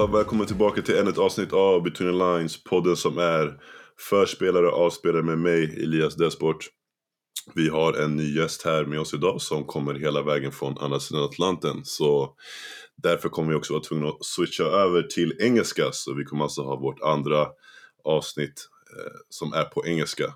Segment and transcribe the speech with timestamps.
[0.00, 3.60] Allihopa, välkommen tillbaka till ännu ett avsnitt av Between the Lines, podden som är
[4.10, 6.68] förspelare och avspelare med mig, Elias Desport.
[7.54, 11.00] Vi har en ny gäst här med oss idag som kommer hela vägen från andra
[11.00, 11.84] sidan Atlanten.
[11.84, 12.34] Så
[12.96, 15.82] därför kommer vi också vara tvungna att switcha över till engelska.
[15.92, 17.46] Så vi kommer alltså ha vårt andra
[18.04, 20.34] avsnitt eh, som är på engelska.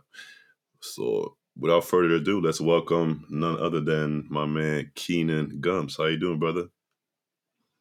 [0.81, 5.99] Så without further ado, let's welcome none other than my man Keenan Gums.
[5.99, 6.69] How you doing, brother?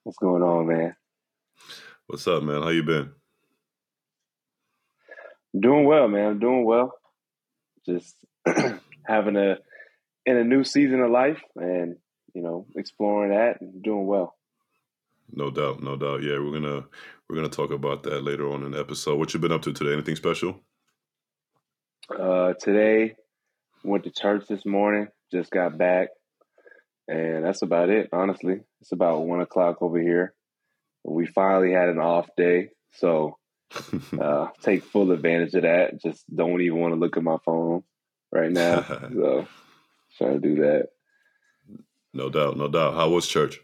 [0.05, 0.93] What's going on, man?
[2.07, 2.61] What's up, man?
[2.61, 3.11] How you been?
[5.57, 6.37] Doing well, man.
[6.37, 6.93] Doing well.
[7.85, 8.17] Just
[9.07, 9.57] having a
[10.25, 11.95] in a new season of life, and
[12.33, 14.35] you know, exploring that and doing well.
[15.31, 16.23] No doubt, no doubt.
[16.23, 16.83] Yeah, we're gonna
[17.29, 19.17] we're gonna talk about that later on in the episode.
[19.17, 19.93] What you been up to today?
[19.93, 20.59] Anything special?
[22.09, 23.15] Uh, today,
[23.85, 25.07] went to church this morning.
[25.31, 26.09] Just got back,
[27.07, 28.09] and that's about it.
[28.11, 30.33] Honestly, it's about one o'clock over here.
[31.03, 33.37] We finally had an off day, so
[34.19, 36.01] uh, take full advantage of that.
[36.01, 37.83] Just don't even want to look at my phone
[38.31, 38.85] right now.
[39.13, 39.47] so
[40.17, 40.89] trying to do that.
[42.13, 42.93] No doubt, no doubt.
[42.93, 43.59] How was church?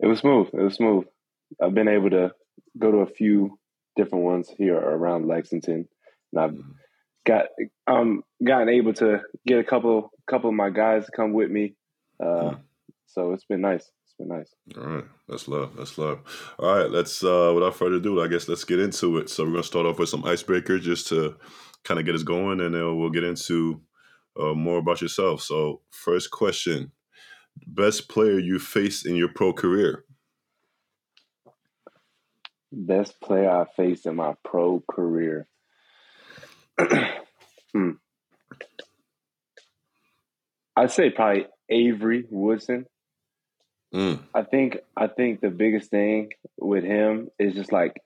[0.00, 0.48] It was smooth.
[0.52, 1.04] It was smooth.
[1.60, 2.32] I've been able to
[2.78, 3.58] go to a few
[3.96, 5.88] different ones here around Lexington,
[6.32, 6.74] and I've Mhm.
[7.26, 7.46] got
[7.86, 11.74] um gotten able to get a couple couple of my guys to come with me.
[12.20, 12.60] Uh, Mm.
[13.06, 13.90] So it's been nice.
[14.12, 14.54] It's been nice.
[14.76, 15.74] All right, that's love.
[15.76, 16.20] That's love.
[16.58, 17.24] All right, let's.
[17.24, 19.30] uh Without further ado, I guess let's get into it.
[19.30, 21.36] So we're gonna start off with some icebreakers just to
[21.84, 23.80] kind of get us going, and then we'll get into
[24.38, 25.40] uh, more about yourself.
[25.42, 26.92] So first question:
[27.66, 30.04] Best player you faced in your pro career?
[32.70, 35.46] Best player I faced in my pro career.
[37.72, 37.92] hmm.
[40.76, 42.86] I'd say probably Avery Woodson.
[43.94, 48.00] Mm, I think I think the biggest thing with him is just like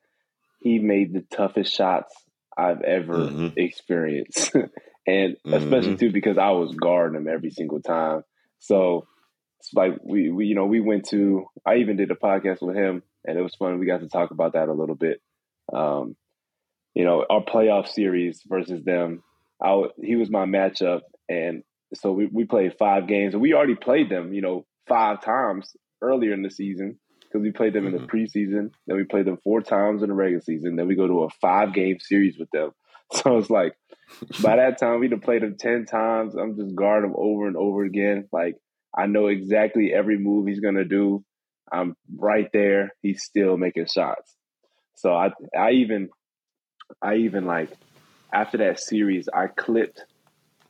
[0.60, 2.14] he made the toughest shots
[2.56, 3.52] I've ever Mhm.
[3.56, 4.52] experienced,
[5.06, 5.98] and especially Mhm.
[6.00, 8.22] too because I was guarding him every single time.
[8.58, 9.06] So
[9.60, 12.76] it's like we, we you know we went to I even did a podcast with
[12.76, 13.78] him, and it was fun.
[13.78, 15.20] We got to talk about that a little bit.
[15.72, 16.16] Um,
[16.94, 19.22] you know, our playoff series versus them.
[19.62, 21.62] I he was my matchup, and
[21.94, 24.32] so we, we played five games, and we already played them.
[24.32, 28.00] You know, five times earlier in the season because we played them in Mhm.
[28.00, 28.70] the preseason.
[28.86, 30.76] Then we played them four times in the regular season.
[30.76, 32.72] Then we go to a five game series with them.
[33.12, 33.76] So it's like
[34.42, 36.34] by that time we'd have played them ten times.
[36.34, 38.28] I'm just guarding him over and over again.
[38.32, 38.56] Like
[38.96, 41.24] I know exactly every move he's gonna do.
[41.70, 42.90] I'm right there.
[43.02, 44.34] He's still making shots.
[44.94, 46.08] So I I even
[47.00, 47.70] I even like
[48.32, 50.04] after that series I clipped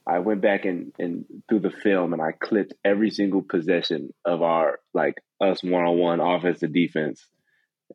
[0.07, 4.43] I went back and, and through the film and I clipped every single possession of
[4.43, 7.27] our like us one on one offense to defense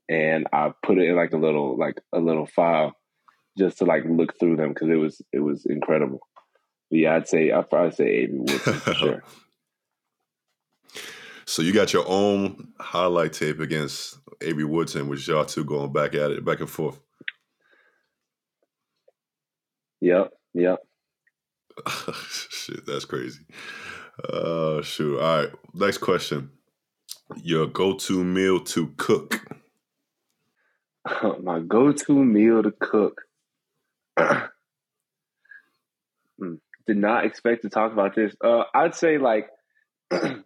[0.09, 2.93] and I put it in like a little like a little file
[3.57, 6.19] just to like look through them because it was it was incredible.
[6.89, 9.23] But yeah, I'd say I'd probably say Avery Woodson for sure.
[11.45, 16.15] So you got your own highlight tape against Avery Woodson, which y'all two going back
[16.15, 16.99] at it, back and forth.
[20.01, 20.79] Yep, yep.
[22.49, 23.41] Shit, that's crazy.
[24.27, 25.19] Uh, shoot.
[25.19, 25.49] All right.
[25.73, 26.51] Next question.
[27.37, 29.41] Your go-to meal to cook.
[31.41, 33.21] My go-to meal to cook.
[36.39, 36.55] Hmm.
[36.87, 38.33] Did not expect to talk about this.
[38.43, 39.47] Uh, I'd say like
[40.09, 40.41] the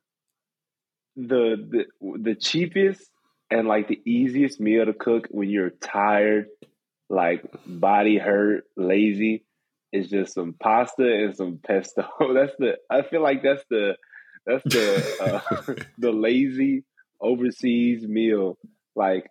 [1.16, 3.02] the the cheapest
[3.50, 6.48] and like the easiest meal to cook when you're tired,
[7.10, 9.46] like body hurt, lazy,
[9.96, 12.04] is just some pasta and some pesto.
[12.34, 12.78] That's the.
[12.90, 13.96] I feel like that's the
[14.46, 16.84] that's the uh, the lazy
[17.22, 18.58] overseas meal.
[18.96, 19.30] Like,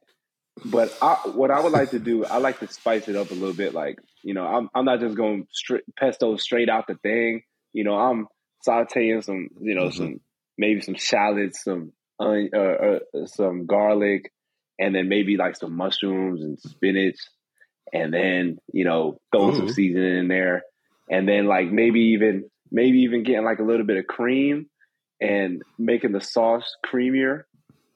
[0.65, 3.35] but I, what I would like to do, I like to spice it up a
[3.35, 3.75] little bit.
[3.75, 7.43] Like, you know, I'm I'm not just going straight pesto straight out the thing.
[7.73, 8.27] You know, I'm
[8.67, 9.95] sautéing some, you know, Mhm.
[9.97, 10.21] some
[10.57, 12.59] maybe some shallots, some onion, uh,
[13.19, 14.31] uh, some garlic,
[14.79, 17.19] and then maybe like some mushrooms and spinach,
[17.93, 20.63] and then you know throwing some seasoning in there,
[21.11, 24.67] and then like maybe even maybe even getting like a little bit of cream
[25.21, 27.45] and making the sauce creamier.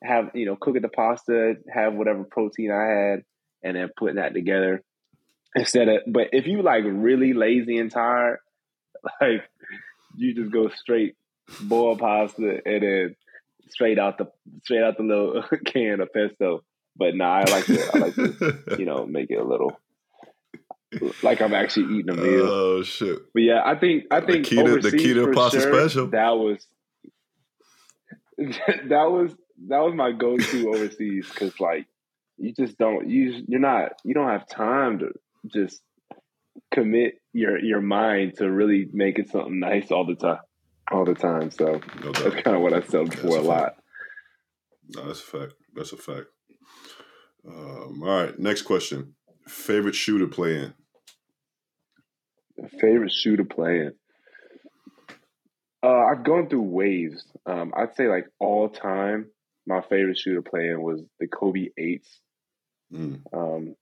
[0.02, 3.24] Have you know cooking the pasta, have whatever protein I had,
[3.62, 4.82] and then putting that together
[5.54, 6.02] instead of.
[6.06, 8.38] But if you like really lazy and tired,
[9.20, 9.42] like
[10.16, 11.16] you just go straight
[11.62, 13.16] boil pasta and then
[13.70, 14.26] straight out the
[14.62, 16.62] straight out the little can of pesto.
[16.98, 19.78] But nah, I like to I like to you know make it a little
[21.22, 22.46] like I'm actually eating a meal.
[22.46, 23.18] Oh shit.
[23.32, 26.06] But yeah, I think I think the key to for pasta sure, special.
[26.08, 26.66] That was
[28.38, 29.32] that was
[29.68, 31.86] that was my go to overseas because like
[32.38, 35.12] you just don't you you're not you don't have time to
[35.46, 35.82] just
[36.72, 40.38] commit your your mind to really make it something nice all the time
[40.90, 41.50] all the time.
[41.50, 43.74] So no that's kind of what I before a, a lot.
[44.94, 45.54] No, that's a fact.
[45.74, 46.28] That's a fact.
[47.48, 49.14] Um, all right, next question.
[49.46, 50.74] Favorite shoe to play in?
[52.80, 53.92] Favorite shoe to play in?
[55.82, 57.24] Uh, I've gone through waves.
[57.46, 59.30] Um, I'd say like all time,
[59.66, 62.20] my favorite shoe to play in was the Kobe eights.
[62.92, 63.20] Mm.
[63.32, 63.76] Um,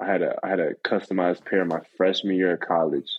[0.00, 3.10] I had a I had a customized pair my freshman year of college,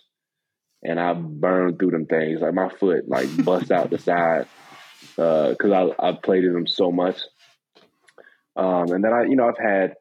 [0.82, 2.40] and I burned through them things.
[2.40, 4.46] Like my foot like bust out the side
[5.16, 7.20] because uh, I I played in them so much.
[8.56, 9.94] Um, and then I you know I've had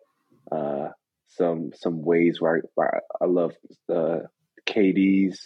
[0.52, 0.90] uh,
[1.30, 3.54] some some ways where I, where I love
[3.88, 4.28] the
[4.68, 5.38] KDs,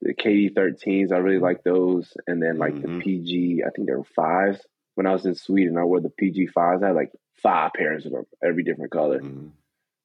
[0.00, 1.12] the KD 13s.
[1.12, 2.98] I really like those, and then like mm-hmm.
[2.98, 3.62] the PG.
[3.66, 4.60] I think there were fives
[4.94, 5.78] when I was in Sweden.
[5.78, 6.82] I wore the PG fives.
[6.82, 7.12] I had like
[7.42, 9.20] five pairs of them, every different color.
[9.20, 9.48] Mm-hmm.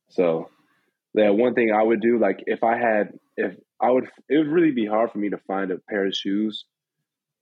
[0.10, 0.50] So
[1.13, 4.48] yeah, one thing I would do, like if I had, if I would, it would
[4.48, 6.66] really be hard for me to find a pair of shoes.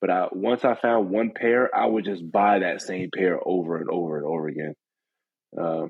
[0.03, 3.77] But I, once I found one pair, I would just buy that same pair over
[3.77, 4.73] and over and over again,
[5.57, 5.85] uh,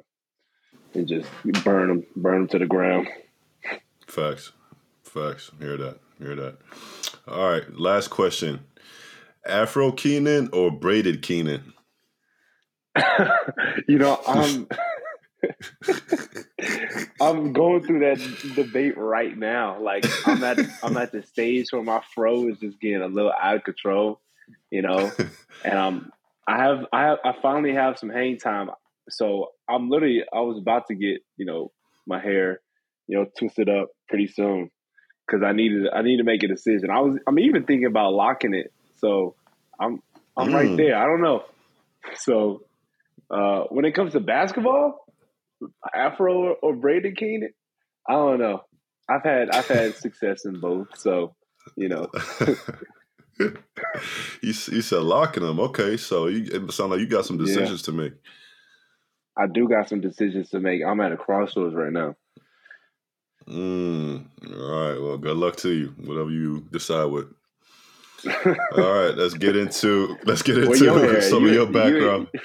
[0.94, 1.28] and just
[1.64, 3.08] burn them, burn them to the ground.
[4.06, 4.52] Facts,
[5.02, 5.50] facts.
[5.58, 5.98] Hear that?
[6.20, 6.58] Hear that?
[7.28, 8.60] All right, last question:
[9.48, 11.74] Afro Keenan or braided Keenan?
[13.88, 14.68] you know, I'm.
[17.22, 19.80] I'm going through that debate right now.
[19.82, 23.32] Like I'm at I'm at the stage where my fro is just getting a little
[23.32, 24.22] out of control,
[24.70, 25.12] you know.
[25.66, 26.12] And um,
[26.46, 28.70] I have I have I finally have some hang time.
[29.10, 31.72] So I'm literally I was about to get you know
[32.06, 32.60] my hair,
[33.08, 34.70] you know, twisted up pretty soon
[35.26, 36.90] because I needed I need to make a decision.
[36.90, 38.74] I was I'm even thinking about locking it.
[38.98, 39.36] So
[39.80, 40.02] I'm
[40.36, 40.54] I'm mm.
[40.54, 40.98] right there.
[40.98, 41.44] I don't know.
[42.16, 42.64] So
[43.32, 45.03] uh, when it comes to basketball,
[45.94, 47.54] Afro or braided Keenan?
[48.08, 48.64] I don't know.
[49.10, 51.36] I've had I've had success in both, so
[51.76, 52.10] you know.
[53.40, 53.54] you
[54.42, 55.60] you said locking them.
[55.60, 57.86] Okay, so you it sound like you got some decisions yeah.
[57.86, 58.14] to make.
[59.38, 60.82] I do got some decisions to make.
[60.86, 62.16] I'm at a crossroads right now.
[63.48, 65.02] Mm, all right.
[65.02, 65.88] Well, good luck to you.
[66.04, 67.34] Whatever you decide with.
[68.46, 72.30] all right, let's get into let's get into some you, of your background.
[72.34, 72.40] You,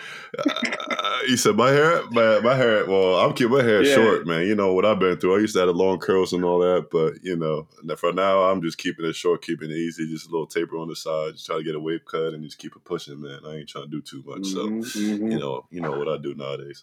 [1.29, 2.87] you said my hair, my my hair.
[2.87, 3.95] Well, I'm keeping my hair yeah.
[3.95, 4.47] short, man.
[4.47, 5.37] You know what I've been through.
[5.37, 8.63] I used to have long curls and all that, but you know, for now, I'm
[8.63, 11.47] just keeping it short, keeping it easy, just a little taper on the side, just
[11.47, 13.41] try to get a wave cut and just keep it pushing, man.
[13.47, 15.31] I ain't trying to do too much, so mm-hmm.
[15.31, 16.83] you know, you know what I do nowadays.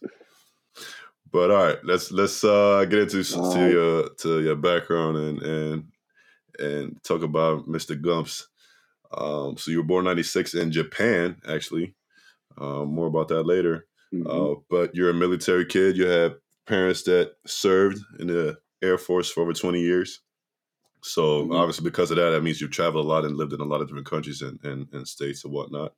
[1.32, 5.84] But all right, let's let's uh, get into to your to your background and and
[6.60, 8.00] and talk about Mr.
[8.00, 8.48] Gumbs.
[9.12, 11.96] Um, so you were born '96 in Japan, actually.
[12.58, 13.86] Uh, more about that later.
[14.14, 14.28] Mm-hmm.
[14.28, 15.98] Uh, but you're a military kid.
[15.98, 16.36] You have
[16.66, 20.22] parents that served in the Air Force for over 20 years.
[21.02, 21.54] So mm-hmm.
[21.54, 23.82] obviously, because of that, that means you've traveled a lot and lived in a lot
[23.82, 25.94] of different countries and, and, and states and whatnot.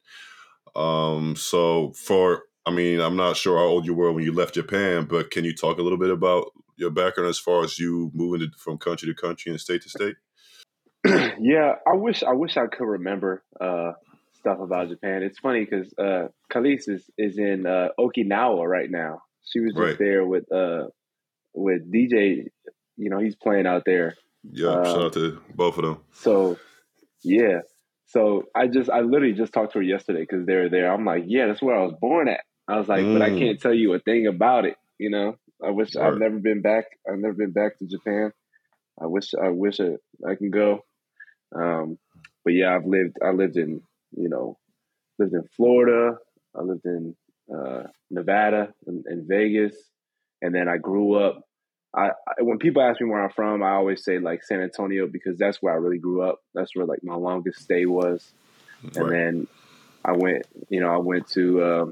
[0.75, 4.56] Um, so for, I mean, I'm not sure how old you were when you left
[4.56, 8.11] Japan, but can you talk a little bit about your background as far as you
[8.14, 10.16] moving from country to country and state to state?
[11.40, 13.94] yeah, I wish I wish I could remember uh,
[14.37, 15.23] stuff about Japan.
[15.23, 19.21] It's funny because uh, Khalees is, is in uh, Okinawa right now.
[19.44, 19.97] She was just right.
[19.97, 20.87] there with uh,
[21.53, 22.45] with DJ.
[22.97, 24.15] You know, he's playing out there.
[24.44, 25.99] Yeah, um, shout out to both of them.
[26.11, 26.57] So,
[27.23, 27.61] yeah.
[28.07, 30.91] So I just I literally just talked to her yesterday because they were there.
[30.91, 32.41] I'm like, yeah, that's where I was born at.
[32.67, 33.13] I was like, mm.
[33.17, 33.39] but I mm.
[33.39, 34.75] can't tell you a thing about it.
[34.97, 36.07] You know, I wish right.
[36.07, 36.85] I've never been back.
[37.09, 38.31] I've never been back to Japan.
[39.01, 39.95] I wish I wish I,
[40.27, 40.83] I can go.
[41.56, 41.97] Um,
[42.44, 43.81] but yeah, I've lived I lived in
[44.16, 44.57] you know,
[45.19, 46.18] lived in Florida.
[46.56, 47.16] I lived in
[47.54, 49.76] uh, Nevada and, and, Vegas,
[50.42, 51.42] and then I grew up.
[51.95, 55.07] I, I, when people ask me where I'm from, I always say like San Antonio
[55.07, 56.40] because that's where I really grew up.
[56.54, 58.31] That's where like my longest stay was,
[58.83, 58.97] right.
[58.97, 59.47] and then
[60.04, 60.45] I went.
[60.69, 61.85] You know, I went to uh,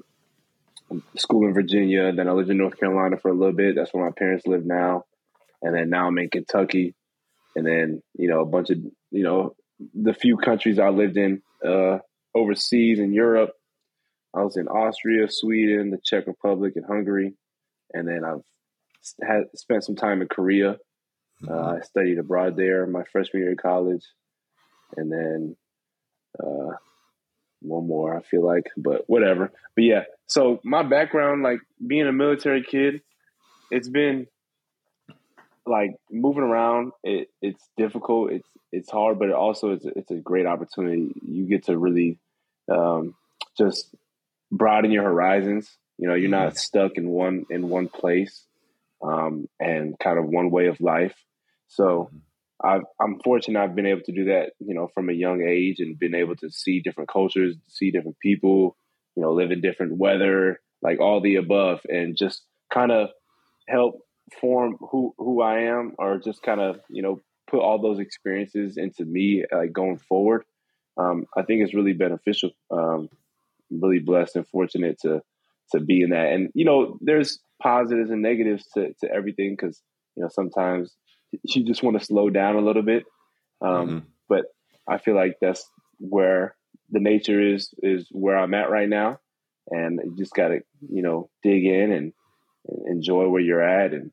[1.17, 2.11] school in Virginia.
[2.11, 3.75] Then I lived in North Carolina for a little bit.
[3.75, 5.05] That's where my parents live now,
[5.61, 6.93] and then now I'm in Kentucky,
[7.55, 8.77] and then you know a bunch of
[9.11, 9.55] you know
[9.93, 11.99] the few countries I lived in uh,
[12.33, 13.51] overseas in Europe.
[14.35, 17.33] I was in Austria, Sweden, the Czech Republic, and Hungary,
[17.93, 18.43] and then I've
[19.27, 20.77] had spent some time in Korea.
[21.43, 21.77] Uh, mm-hmm.
[21.77, 24.05] I studied abroad there my freshman year of college,
[24.97, 25.55] and then
[26.41, 26.75] uh,
[27.61, 29.51] one more I feel like, but whatever.
[29.75, 33.01] But yeah, so my background, like being a military kid,
[33.71, 34.27] it's been
[35.65, 36.91] like moving around.
[37.03, 38.31] It, it's difficult.
[38.31, 41.11] It's it's hard, but it also it's it's a great opportunity.
[41.21, 42.19] You get to really
[42.71, 43.15] um,
[43.57, 43.93] just
[44.51, 45.69] broaden your horizons.
[45.97, 46.57] You know, you're not mm-hmm.
[46.57, 48.45] stuck in one in one place
[49.01, 51.15] um, and kind of one way of life.
[51.67, 52.09] So
[52.63, 55.79] i am fortunate I've been able to do that, you know, from a young age
[55.79, 58.77] and been able to see different cultures, see different people,
[59.15, 62.43] you know, live in different weather, like all the above, and just
[62.73, 63.09] kind of
[63.67, 63.99] help
[64.39, 68.77] form who who I am, or just kind of you know put all those experiences
[68.77, 70.43] into me, like going forward.
[70.97, 72.51] Um, I think it's really beneficial.
[72.71, 73.09] Um,
[73.71, 75.21] really blessed and fortunate to
[75.71, 79.81] to be in that, and you know, there's positives and negatives to to everything because
[80.15, 80.95] you know sometimes
[81.43, 83.03] you just want to slow down a little bit.
[83.61, 83.99] Um, mm-hmm.
[84.29, 84.45] But
[84.87, 85.67] I feel like that's
[85.99, 86.55] where
[86.91, 89.19] the nature is is where I'm at right now,
[89.69, 92.13] and you just got to you know dig in and,
[92.67, 94.11] and, enjoy where you're at and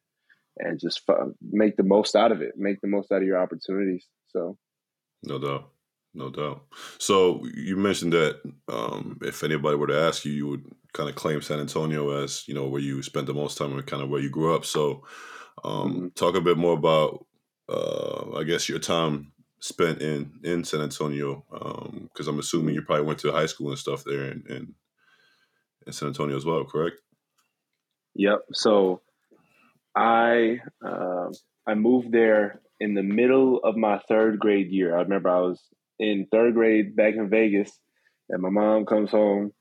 [0.63, 2.53] and just f- make the most out of it.
[2.57, 4.07] Make the most out of your opportunities.
[4.29, 4.57] So,
[5.23, 5.71] no doubt.
[6.15, 6.65] No doubt.
[6.99, 11.15] So you mentioned that um, if anybody were to ask you, you would kind of
[11.15, 14.11] claim San Antonio as you know where you spent the most time and kind of
[14.11, 14.67] where you grew up.
[14.67, 15.05] So
[15.65, 16.07] um, mm-hmm.
[16.15, 17.27] talk a bit more about,
[17.69, 22.83] uh, I guess, your time spent in in San Antonio, because um, I'm assuming you
[22.83, 24.75] probably went to high school and stuff there in, in,
[25.87, 26.97] in San Antonio as well, correct?
[28.17, 28.41] Yep.
[28.53, 29.01] So
[29.97, 31.29] I uh,
[31.67, 34.97] I moved there in the middle of my third grade year.
[34.97, 35.61] I remember I was
[35.99, 37.71] in third grade back in Vegas,
[38.29, 39.53] and my mom comes home.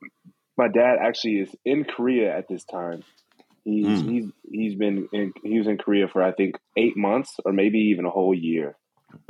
[0.58, 3.04] My dad actually is in Korea at this time,
[3.64, 4.10] He's mm.
[4.10, 7.78] he's he's been in, he was in Korea for I think eight months or maybe
[7.92, 8.76] even a whole year.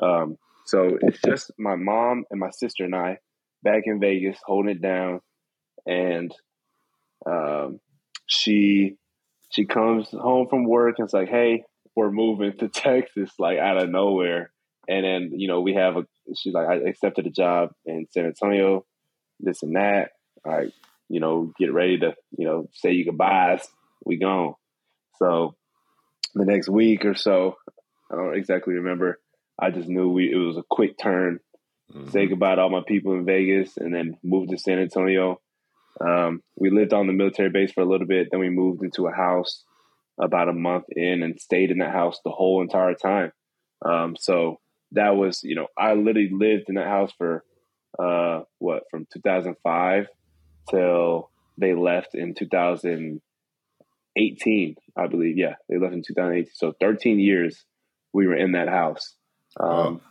[0.01, 3.17] Um, so it's just my mom and my sister and I
[3.62, 5.20] back in Vegas holding it down,
[5.86, 6.34] and
[7.25, 7.81] um,
[8.25, 8.96] she
[9.51, 11.63] she comes home from work and it's like, hey,
[11.96, 14.51] we're moving to Texas, like out of nowhere.
[14.88, 16.05] And then you know we have a
[16.36, 18.86] she's like, I accepted a job in San Antonio,
[19.39, 20.12] this and that.
[20.46, 20.72] I
[21.08, 23.67] you know get ready to you know say you goodbyes
[24.05, 24.55] we gone.
[25.17, 25.55] So
[26.34, 27.58] the next week or so,
[28.12, 29.20] I don't exactly remember.
[29.60, 31.39] I just knew we it was a quick turn.
[31.93, 32.10] Mm-hmm.
[32.10, 35.39] Say goodbye to all my people in Vegas, and then move to San Antonio.
[36.00, 38.27] Um, we lived on the military base for a little bit.
[38.31, 39.63] Then we moved into a house
[40.19, 43.31] about a month in, and stayed in that house the whole entire time.
[43.83, 44.60] Um, so
[44.91, 47.43] that was, you know, I literally lived in that house for
[47.98, 50.07] uh, what from 2005
[50.69, 55.38] till they left in 2018, I believe.
[55.38, 56.51] Yeah, they left in 2018.
[56.53, 57.65] So 13 years
[58.13, 59.15] we were in that house.
[59.60, 60.01] Um, wow.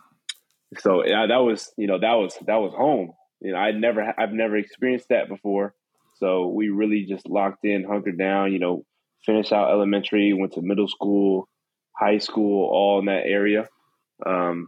[0.79, 3.11] So yeah, that was you know that was that was home.
[3.41, 5.73] You know, I never I've never experienced that before.
[6.17, 8.53] So we really just locked in, hunkered down.
[8.53, 8.85] You know,
[9.25, 11.47] finished out elementary, went to middle school,
[11.97, 13.67] high school, all in that area,
[14.25, 14.67] um,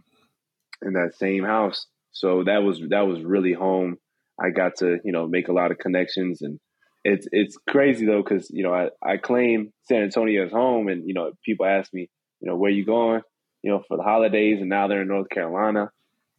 [0.82, 1.86] in that same house.
[2.12, 3.96] So that was that was really home.
[4.40, 6.58] I got to you know make a lot of connections and
[7.04, 11.06] it's it's crazy though because you know I, I claim San Antonio as home, and
[11.06, 12.08] you know people ask me,
[12.40, 13.20] you know, where you going,
[13.62, 15.90] you know, for the holidays, and now they're in North Carolina.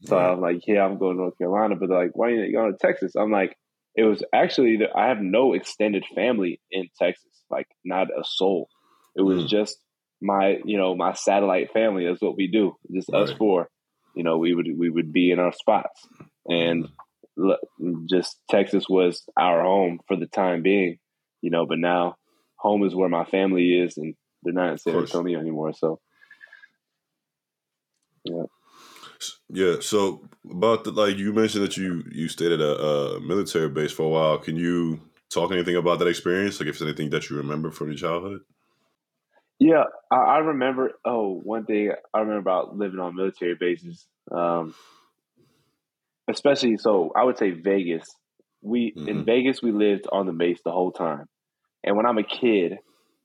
[0.02, 2.54] So I'm like, yeah, I'm going to North Carolina, but they're like, why are you
[2.54, 3.16] going to Texas?
[3.16, 3.56] I'm like,
[3.96, 8.68] it was actually that I have no extended family in Texas, like not a soul.
[9.16, 9.48] It was mm.
[9.48, 9.78] just
[10.22, 12.06] my, you know, my satellite family.
[12.06, 13.24] That's what we do, just right.
[13.24, 13.70] us four.
[14.16, 16.08] You know, we would we would be in our spots,
[16.46, 16.88] and
[18.10, 21.00] just Texas was our home for the time being,
[21.42, 21.66] you know.
[21.66, 22.16] But now,
[22.58, 25.74] home is where my family is, and they're not in San Antonio anymore.
[25.74, 26.00] So,
[28.24, 28.44] yeah,
[29.50, 29.76] yeah.
[29.80, 33.92] So about the like you mentioned that you you stayed at a, a military base
[33.92, 34.38] for a while.
[34.38, 36.60] Can you talk anything about that experience?
[36.60, 38.42] Like, if there's anything that you remember from your childhood?
[39.60, 40.92] Yeah, I, I remember.
[41.06, 44.06] Oh, one thing I remember about living on military bases.
[44.32, 44.74] Um,
[46.30, 48.08] especially so I would say Vegas.
[48.62, 49.08] We mm-hmm.
[49.08, 51.26] in Vegas we lived on the base the whole time.
[51.84, 52.80] And when I'm a kid,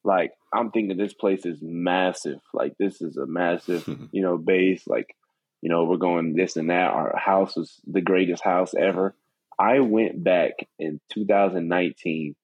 [0.04, 2.40] like I'm thinking this place is massive.
[2.52, 4.86] Like this is a massive, you know, base.
[4.86, 5.14] Like,
[5.62, 6.90] you know, we're going this and that.
[6.90, 9.14] Our house was the greatest house ever.
[9.58, 12.34] I went back in 2019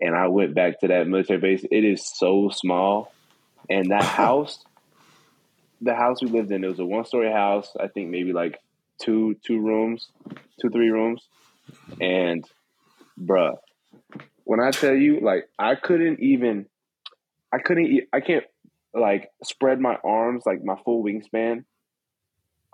[0.00, 1.64] and I went back to that military base.
[1.70, 3.12] It is so small.
[3.70, 4.58] And that house,
[5.80, 7.68] the house we lived in, it was a one story house.
[7.78, 8.58] I think maybe like
[9.00, 10.08] two two rooms,
[10.60, 11.26] two three rooms,
[12.00, 12.44] and
[13.20, 13.56] bruh,
[14.44, 16.66] when I tell you, like I couldn't even,
[17.52, 18.44] I couldn't, I can't
[18.94, 21.64] like spread my arms like my full wingspan.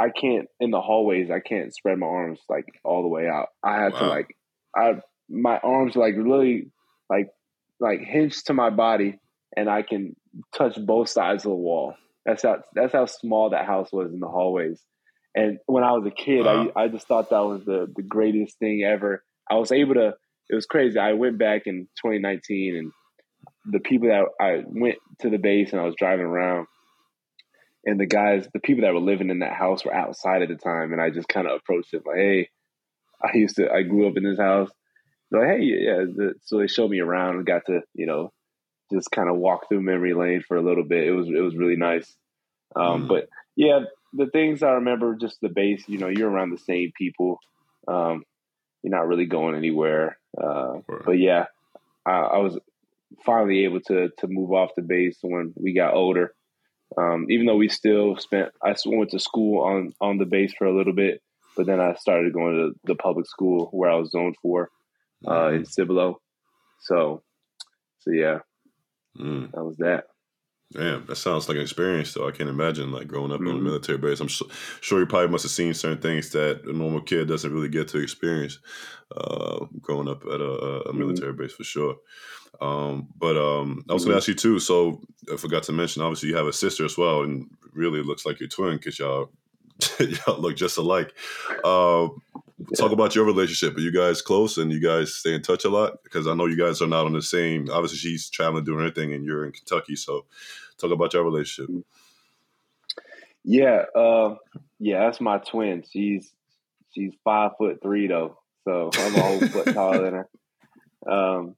[0.01, 1.31] I can't in the hallways.
[1.31, 3.49] I can't spread my arms like all the way out.
[3.63, 3.99] I had wow.
[3.99, 4.37] to like,
[4.77, 4.93] I
[5.29, 6.71] my arms like really
[7.11, 7.29] like
[7.81, 9.19] like hinged to my body,
[9.57, 10.15] and I can
[10.55, 11.95] touch both sides of the wall.
[12.25, 14.81] That's how that's how small that house was in the hallways.
[15.35, 18.59] And when I was a kid, I, I just thought that was the, the greatest
[18.59, 19.23] thing ever.
[19.49, 20.15] I was able to
[20.51, 20.99] it was crazy.
[20.99, 22.93] I went back in 2019, and
[23.67, 26.67] the people that I went to the base and I was driving around,
[27.89, 30.57] and the guys, the people that were living in that house were outside at the
[30.57, 32.49] time, and I just kind of approached them like, "Hey,
[33.23, 34.71] I used to, I grew up in this house."
[35.31, 38.31] They're like, "Hey, yeah." So they showed me around and got to, you know,
[38.93, 41.07] just kind of walk through memory lane for a little bit.
[41.07, 42.15] It was it was really nice.
[42.77, 43.09] Um, mm.
[43.09, 43.81] But yeah,
[44.13, 45.85] the things I remember, just the base.
[45.89, 47.39] You know, you're around the same people.
[47.87, 48.25] Um,
[48.83, 50.19] you're not really going anywhere.
[50.37, 51.05] Uh, right.
[51.05, 51.47] But yeah,
[52.05, 52.59] I, I, was
[53.25, 56.35] finally able to to move off the base when we got older.
[56.97, 60.67] Um, even though we still spent, I went to school on on the base for
[60.67, 61.21] a little bit,
[61.57, 64.71] but then I started going to the public school where I was zoned for
[65.27, 65.57] uh, mm-hmm.
[65.57, 66.21] in Cibolo.
[66.81, 67.23] So,
[67.99, 68.39] so yeah,
[69.19, 69.51] mm.
[69.53, 70.05] that was that.
[70.73, 72.29] Damn, that sounds like an experience though.
[72.29, 73.49] I can't imagine like growing up mm-hmm.
[73.49, 74.21] on a military base.
[74.21, 77.71] I'm sure you probably must have seen certain things that a normal kid doesn't really
[77.71, 78.59] get to experience
[79.17, 80.99] uh, growing up at a, a mm-hmm.
[80.99, 81.43] military mm-hmm.
[81.43, 81.97] base for sure.
[82.61, 84.11] Um, but um, I was mm-hmm.
[84.11, 84.59] going to ask you too.
[84.59, 85.01] So
[85.33, 88.41] I forgot to mention, obviously you have a sister as well, and really looks like
[88.41, 89.31] your twin because y'all
[90.01, 91.15] y'all look just alike.
[91.65, 92.09] Uh,
[92.77, 93.77] talk about your relationship.
[93.77, 96.03] Are you guys close and you guys stay in touch a lot?
[96.03, 97.69] Because I know you guys are not on the same.
[97.71, 99.97] Obviously, she's traveling doing her thing, and you're in Kentucky.
[99.97, 100.27] So,
[100.79, 101.71] talk about your relationship.
[103.45, 104.35] Yeah, uh,
[104.79, 105.85] yeah, that's my twin.
[105.91, 106.33] She's
[106.93, 110.29] she's five foot three though, so I'm a whole foot taller than her.
[111.09, 111.55] Um,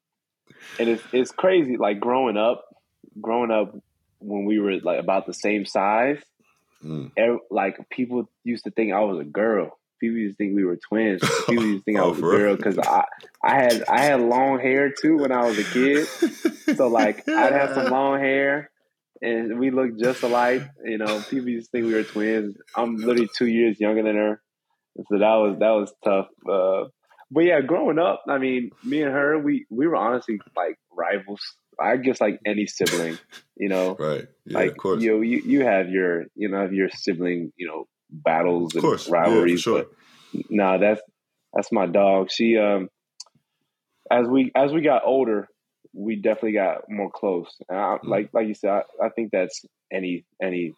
[0.79, 1.77] and it's it's crazy.
[1.77, 2.65] Like growing up,
[3.21, 3.75] growing up
[4.19, 6.23] when we were like about the same size,
[6.85, 7.11] mm.
[7.17, 10.65] every, like people used to think I was a girl people used to think we
[10.65, 11.21] were twins.
[11.47, 13.05] People used to think I oh, was a girl because I
[13.43, 16.07] I had I had long hair too when I was a kid.
[16.77, 18.71] So like I'd have some long hair
[19.23, 20.69] and we looked just alike.
[20.85, 22.57] You know, people used to think we were twins.
[22.75, 24.43] I'm literally two years younger than her.
[25.09, 26.29] So that was that was tough.
[26.49, 26.89] Uh,
[27.31, 31.41] but yeah, growing up, I mean, me and her, we we were honestly like rivals.
[31.79, 33.19] I guess like any sibling,
[33.57, 34.27] you know, right?
[34.45, 37.87] Yeah, like you know, you you have your you know have your sibling, you know,
[38.13, 39.61] battles and rivalries.
[39.61, 39.85] Yeah, sure.
[40.33, 41.01] But nah, that's
[41.55, 42.31] that's my dog.
[42.31, 42.89] She um
[44.11, 45.49] as we as we got older,
[45.93, 47.57] we definitely got more close.
[47.69, 48.09] And I, mm-hmm.
[48.09, 50.73] like like you said, I, I, think that's any any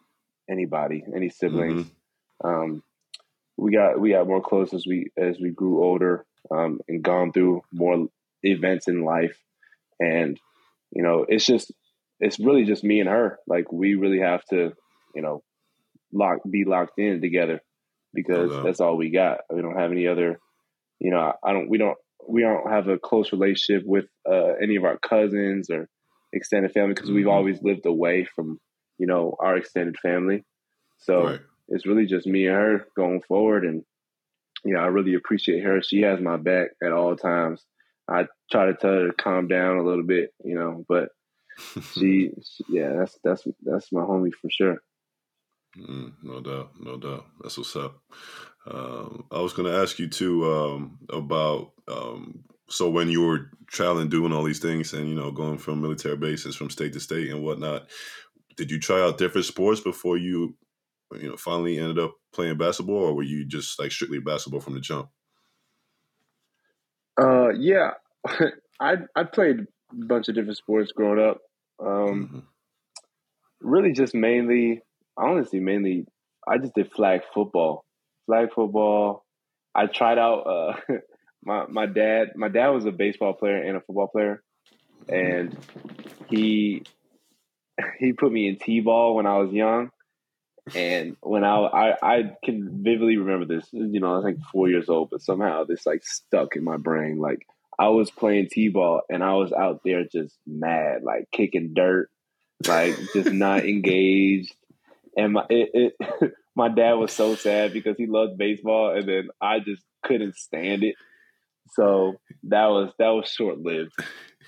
[0.51, 1.87] anybody, any siblings.
[1.87, 2.49] Mm-hmm.
[2.49, 2.83] Um,
[3.57, 7.33] we got we got more close as we as we grew older um, and gone
[7.33, 8.07] through more
[8.43, 9.39] events in life,
[10.01, 10.39] and
[10.91, 11.73] you know, it's just
[12.21, 13.39] it's really just me and her.
[13.47, 14.73] Like we really have to,
[15.15, 15.43] you know,
[16.13, 17.61] lock be locked in together
[18.15, 19.41] because that's all we got.
[19.53, 20.39] We don't have any other,
[20.99, 21.97] you know, I don't we don't
[22.29, 25.89] we don't have a close relationship with uh, any of our cousins or
[26.33, 27.17] extended family because mm-hmm.
[27.17, 28.59] we've always lived away from
[28.99, 30.45] you know our extended family.
[30.99, 31.41] So right.
[31.69, 33.85] it's really just me and her going forward, and
[34.65, 35.83] you know, I really appreciate her.
[35.83, 37.65] She has my back at all times.
[38.09, 41.09] I try to tell her to calm down a little bit, you know, but
[41.95, 44.79] she, she yeah, that's that's that's my homie for sure.
[45.79, 47.27] Mm, no doubt, no doubt.
[47.41, 47.99] That's what's up.
[48.71, 53.51] Um, I was going to ask you too um, about um, so when you were
[53.67, 57.01] traveling, doing all these things, and you know, going from military bases from state to
[57.01, 57.89] state and whatnot.
[58.57, 60.55] Did you try out different sports before you,
[61.19, 64.75] you know, finally ended up playing basketball, or were you just like strictly basketball from
[64.75, 65.09] the jump?
[67.21, 67.93] Uh, yeah,
[68.81, 71.41] I I played a bunch of different sports growing up.
[71.81, 72.39] Um, mm-hmm.
[73.61, 74.83] Really, just mainly
[75.17, 76.07] honestly mainly
[76.47, 77.85] I just did flag football.
[78.27, 79.25] Flag football.
[79.75, 80.95] I tried out uh,
[81.45, 84.43] my my dad my dad was a baseball player and a football player
[85.09, 85.57] and
[86.29, 86.83] he
[87.99, 89.91] he put me in T-ball when I was young.
[90.77, 94.69] And when I, I I can vividly remember this, you know, I was like four
[94.69, 97.19] years old, but somehow this like stuck in my brain.
[97.19, 97.47] Like
[97.79, 102.11] I was playing T-ball and I was out there just mad, like kicking dirt,
[102.67, 104.55] like just not engaged
[105.17, 109.29] and my it, it my dad was so sad because he loved baseball, and then
[109.41, 110.97] I just couldn't stand it.
[111.75, 113.93] So that was that was short lived.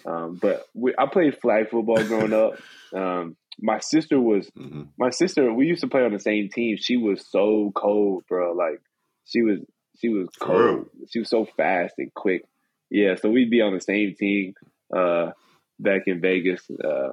[0.06, 2.54] Um, but we, I played flag football growing up.
[2.94, 4.82] Um, my sister was mm-hmm.
[4.98, 5.52] my sister.
[5.52, 6.76] We used to play on the same team.
[6.78, 8.52] She was so cold, bro.
[8.52, 8.80] Like
[9.24, 9.60] she was
[9.98, 10.88] she was cold.
[11.10, 12.44] She was so fast and quick.
[12.90, 14.54] Yeah, so we'd be on the same team
[14.94, 15.30] uh,
[15.78, 17.10] back in Vegas uh,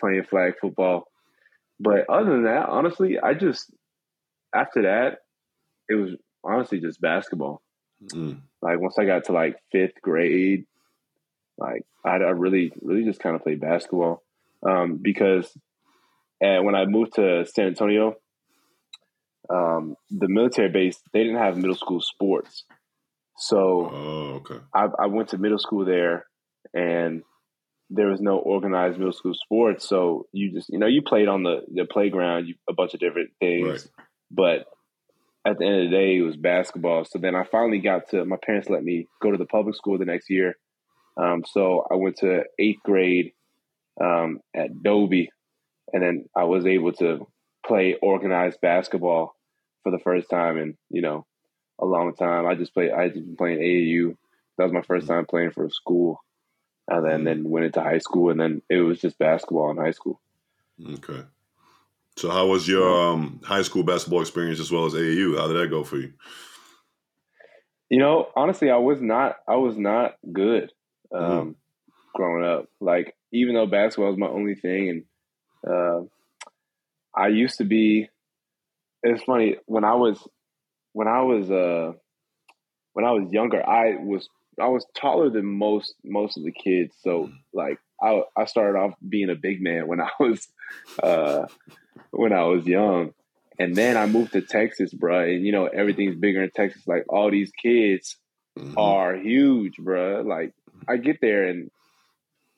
[0.00, 1.08] playing flag football.
[1.80, 3.70] But other than that, honestly, I just
[4.54, 5.18] after that,
[5.88, 6.10] it was
[6.44, 7.62] honestly just basketball.
[8.12, 8.40] Mm.
[8.62, 10.66] Like once I got to like fifth grade,
[11.56, 14.22] like I, I really, really just kind of played basketball
[14.66, 15.56] um, because
[16.40, 18.16] and when I moved to San Antonio,
[19.50, 22.64] um, the military base they didn't have middle school sports,
[23.36, 24.60] So Oh, okay.
[24.74, 26.26] I, I went to middle school there,
[26.74, 27.22] and
[27.90, 29.88] there was no organized middle school sports.
[29.88, 33.00] So you just you know you played on the the playground, you, a bunch of
[33.00, 34.06] different things, Right.
[34.30, 34.66] but
[35.44, 37.04] at the end of the day, it was basketball.
[37.04, 39.96] So then I finally got to my parents let me go to the public school
[39.98, 40.56] the next year.
[41.16, 43.32] Um, so I went to eighth grade
[44.00, 45.30] um, at Dobie,
[45.92, 47.26] and then I was able to
[47.66, 49.34] play organized basketball
[49.82, 51.24] for the first time in you know
[51.80, 52.46] a long time.
[52.46, 52.92] I just played.
[52.92, 54.16] I just been playing AAU.
[54.58, 56.20] That was my first time playing for a school,
[56.88, 59.92] and then then went into high school, and then it was just basketball in high
[59.92, 60.20] school.
[60.94, 61.22] Okay.
[62.16, 65.38] So how was your um, high school basketball experience as well as AAU?
[65.38, 66.12] How did that go for you?
[67.90, 69.36] You know, honestly, I was not.
[69.46, 70.72] I was not good
[71.14, 71.56] um,
[72.14, 72.68] growing up.
[72.80, 76.00] Like, even though basketball was my only thing, and uh,
[77.14, 78.08] I used to be.
[79.04, 80.26] It's funny when I was
[80.92, 81.92] when I was uh,
[82.94, 83.64] when I was younger.
[83.64, 84.28] I was
[84.60, 86.94] I was taller than most most of the kids.
[87.02, 90.48] So like I I started off being a big man when I was
[91.02, 91.46] uh,
[92.10, 93.12] when I was young.
[93.60, 96.86] And then I moved to Texas, bruh, and you know everything's bigger in Texas.
[96.86, 98.16] Like all these kids
[98.56, 98.74] Mhm.
[98.76, 100.24] are huge, bruh.
[100.26, 100.52] Like
[100.88, 101.70] I get there and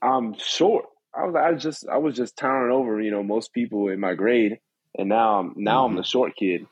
[0.02, 0.86] I'm short.
[1.14, 4.14] I was I just I was just towering over, you know, most people in my
[4.14, 4.60] grade,
[4.96, 6.66] and now I'm now I'm the short kid.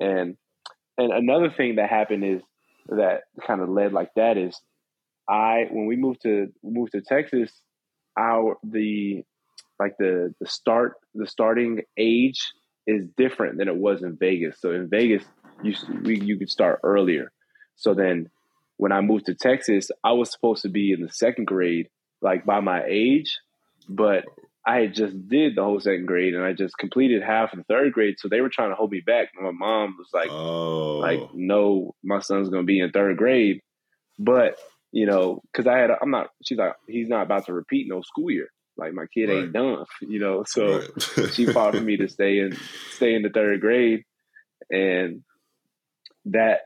[0.00, 0.36] And
[0.98, 2.42] and another thing that happened is
[2.88, 4.60] that kind of led like that is
[5.28, 7.50] I when we moved to moved to Texas,
[8.18, 9.24] our the
[9.78, 12.52] like the the start the starting age
[12.86, 14.60] is different than it was in Vegas.
[14.60, 15.24] So in Vegas,
[15.62, 17.32] you we, you could start earlier.
[17.74, 18.30] So then
[18.76, 21.88] when I moved to Texas, I was supposed to be in the second grade,
[22.20, 23.38] like by my age,
[23.88, 24.24] but
[24.68, 27.64] I had just did the whole second grade and I just completed half of the
[27.64, 28.16] third grade.
[28.18, 29.28] So they were trying to hold me back.
[29.36, 33.16] And my mom was like, oh, like, no, my son's going to be in third
[33.16, 33.60] grade.
[34.18, 34.58] But,
[34.90, 38.02] you know, cause I had, I'm not, she's like, he's not about to repeat no
[38.02, 38.48] school year.
[38.76, 40.42] Like my kid ain't done, you know?
[40.44, 41.32] So right.
[41.32, 42.58] she fought for me to stay in,
[42.90, 44.02] stay in the third grade.
[44.68, 45.22] And
[46.24, 46.62] that,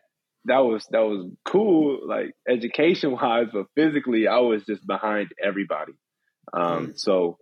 [0.47, 5.93] that was, that was cool, like education wise, but physically I was just behind everybody.
[6.55, 6.99] Um, Right.
[6.99, 7.37] so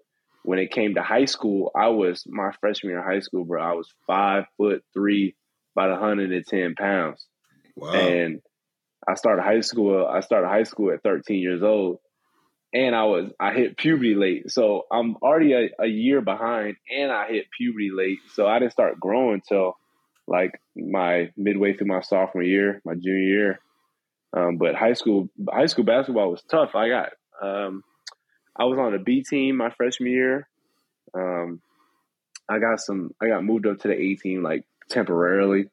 [0.48, 3.62] when it came to high school, I was my freshman year of high school, bro.
[3.62, 5.36] I was five foot three,
[5.76, 7.26] about 110 pounds.
[7.76, 7.92] wow.
[7.92, 8.40] And
[9.06, 10.06] I started high school.
[10.06, 11.98] I started high school at 13 years old,
[12.72, 14.50] and I was I hit puberty late.
[14.50, 18.20] So I'm already a, a year behind, and I hit puberty late.
[18.32, 19.76] So I didn't start growing till
[20.26, 23.60] like my midway through my sophomore year, my junior year.
[24.34, 26.74] Um, but high school high school basketball was tough.
[26.74, 27.10] I got
[27.42, 27.82] um,
[28.58, 30.48] I was on a B team my freshman year.
[31.14, 31.60] Um,
[32.48, 33.14] I got some.
[33.22, 35.70] I got moved up to the A team like temporarily,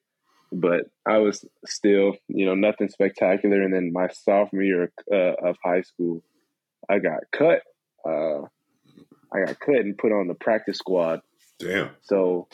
[0.51, 3.61] but I was still, you know, nothing spectacular.
[3.61, 6.21] And then my sophomore year uh, of high school,
[6.89, 7.61] I got cut.
[8.07, 8.43] Uh,
[9.33, 11.21] I got cut and put on the practice squad.
[11.59, 11.89] Damn.
[12.03, 12.47] So,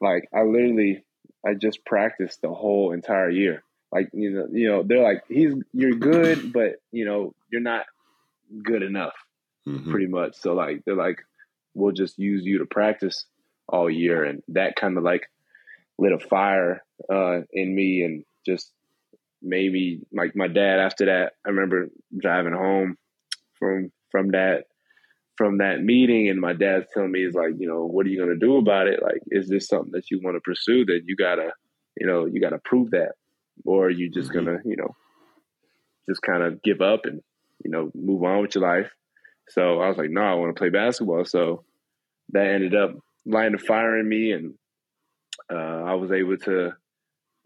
[0.00, 1.04] like, I literally,
[1.46, 3.62] I just practiced the whole entire year.
[3.92, 7.84] Like, you know, you know, they're like, he's, you're good, but you know, you're not
[8.62, 9.12] good enough
[9.66, 9.90] Mhm.
[9.90, 10.36] pretty much.
[10.36, 11.20] So like they're like,
[11.74, 13.26] we'll just use you to practice
[13.68, 15.30] all year, and that kind of like
[15.98, 18.72] lit a fire uh, in me, and just
[19.42, 20.80] maybe like my dad.
[20.80, 22.98] After that, I remember driving home
[23.58, 24.66] from from that
[25.36, 28.18] from that meeting, and my dad's telling me, "Is like, you know, what are you
[28.20, 29.02] gonna do about it?
[29.02, 30.84] Like, is this something that you want to pursue?
[30.86, 31.52] that you gotta,
[31.98, 33.12] you know, you gotta prove that,
[33.64, 34.34] or are you just Mhm.
[34.34, 34.94] gonna, you know,
[36.08, 37.20] just kind of give up and
[37.64, 38.90] you know move on with your life."
[39.48, 41.24] So I was like, no, I want to play basketball.
[41.24, 41.64] So
[42.30, 42.94] that ended up
[43.26, 44.54] lighting a fire in me, and
[45.52, 46.72] uh, I was able to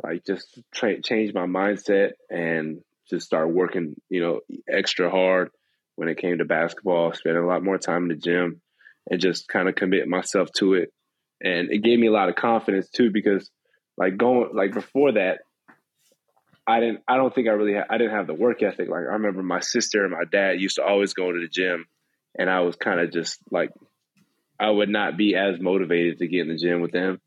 [0.03, 5.51] like just tra- change my mindset and just start working, you know, extra hard
[5.95, 7.13] when it came to basketball.
[7.15, 8.61] Spending a lot more time in the gym,
[9.11, 10.93] and just kind of commit myself to it.
[11.43, 13.51] And it gave me a lot of confidence too, because
[13.97, 15.39] like going like before that,
[16.67, 17.01] I didn't.
[17.07, 17.75] I don't think I really.
[17.75, 18.89] Ha- I didn't have the work ethic.
[18.89, 21.87] Like I remember my sister and my dad used to always go to the gym,
[22.37, 23.71] and I was kind of just like,
[24.59, 27.21] I would not be as motivated to get in the gym with them.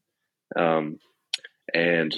[0.56, 0.98] Um,
[1.74, 2.14] and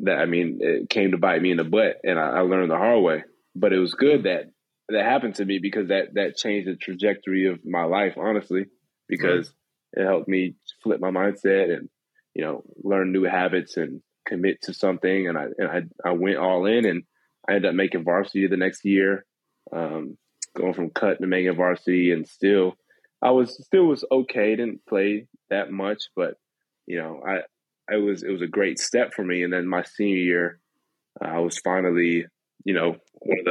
[0.00, 2.70] that I mean, it came to bite me in the butt, and I, I learned
[2.70, 3.24] the hard way.
[3.54, 4.50] But it was good that
[4.88, 8.14] that happened to me because that that changed the trajectory of my life.
[8.16, 8.66] Honestly,
[9.08, 9.52] because
[9.92, 11.88] it helped me flip my mindset and
[12.34, 15.68] you know learn new habits and commit to something and I and
[16.04, 17.02] I, I went all in and
[17.48, 19.24] I ended up making varsity the next year
[19.72, 20.16] um,
[20.56, 22.76] going from cut to making varsity and still
[23.22, 26.34] I was still was okay didn't play that much but
[26.86, 27.40] you know I
[27.92, 30.60] it was it was a great step for me and then my senior year
[31.20, 32.26] uh, I was finally
[32.64, 33.44] you know, one of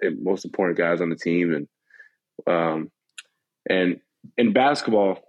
[0.00, 1.68] the most important guys on the team, and
[2.52, 2.90] um,
[3.68, 4.00] and
[4.36, 5.20] in basketball,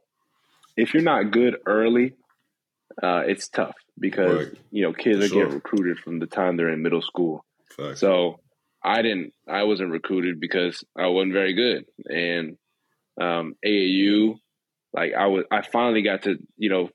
[0.76, 2.14] if you're not good early,
[3.04, 4.58] uh, it's tough because right.
[4.72, 5.44] you know kids For are sure.
[5.44, 7.46] getting recruited from the time they're in middle school.
[7.78, 8.00] Fact.
[8.00, 8.40] So
[8.84, 12.58] I didn't, I wasn't recruited because I wasn't very good, and
[13.22, 14.36] um, AAU,
[14.94, 16.90] like I was, I finally got to you know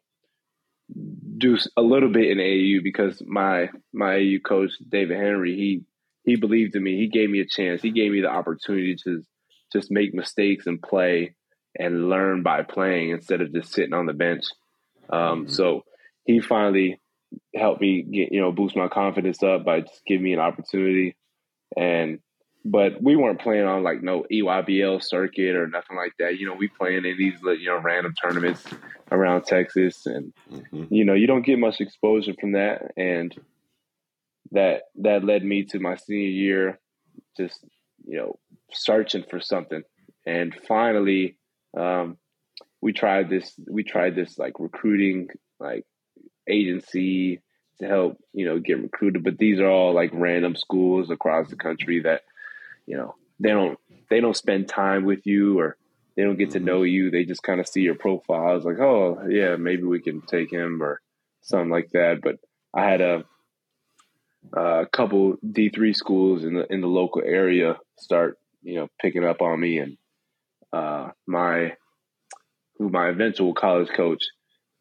[1.39, 5.83] do a little bit in AAU because my my AAU coach David Henry he
[6.25, 6.97] he believed in me.
[6.97, 7.81] He gave me a chance.
[7.81, 9.23] He gave me the opportunity to
[9.73, 11.35] just make mistakes and play
[11.79, 14.45] and learn by playing instead of just sitting on the bench.
[15.11, 15.51] Um, mm-hmm.
[15.51, 15.83] So
[16.27, 17.01] he finally
[17.55, 21.17] helped me get you know boost my confidence up by just giving me an opportunity.
[21.77, 22.21] And
[22.65, 26.39] but we weren't playing on like no EYBL circuit or nothing like that.
[26.39, 28.65] You know, we playing in these you know random tournaments
[29.11, 30.93] around Texas, and mm-hmm.
[30.93, 33.35] you know you don't get much exposure from that, and
[34.53, 36.81] that that led me to my senior year,
[37.37, 37.65] just
[38.05, 38.39] you know
[38.73, 39.83] searching for something,
[40.27, 41.39] and finally
[41.77, 42.17] um,
[42.81, 43.53] we tried this.
[43.71, 45.29] We tried this like recruiting
[45.61, 45.85] like
[46.49, 47.41] agency
[47.81, 51.57] to help you know get recruited, but these are all like random schools across the
[51.57, 52.23] country that
[52.87, 53.79] you know they don't
[54.11, 55.77] they don't spend time with you or
[56.17, 56.67] they don't get to mm-hmm.
[56.67, 57.11] know you.
[57.11, 58.57] They just kind of see your profile.
[58.57, 61.01] It's like, oh yeah, maybe we can take him or
[61.43, 62.21] something like that.
[62.23, 62.37] But
[62.75, 63.25] I had a
[64.53, 69.25] a couple D three schools in the in the local area start you know picking
[69.25, 69.99] up on me, and
[70.73, 71.75] uh, my
[72.79, 74.25] who my eventual college coach.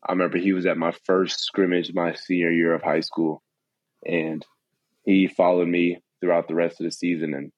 [0.07, 3.41] I remember he was at my first scrimmage my senior year of high school,
[4.05, 4.45] and
[5.03, 7.51] he followed me throughout the rest of the season and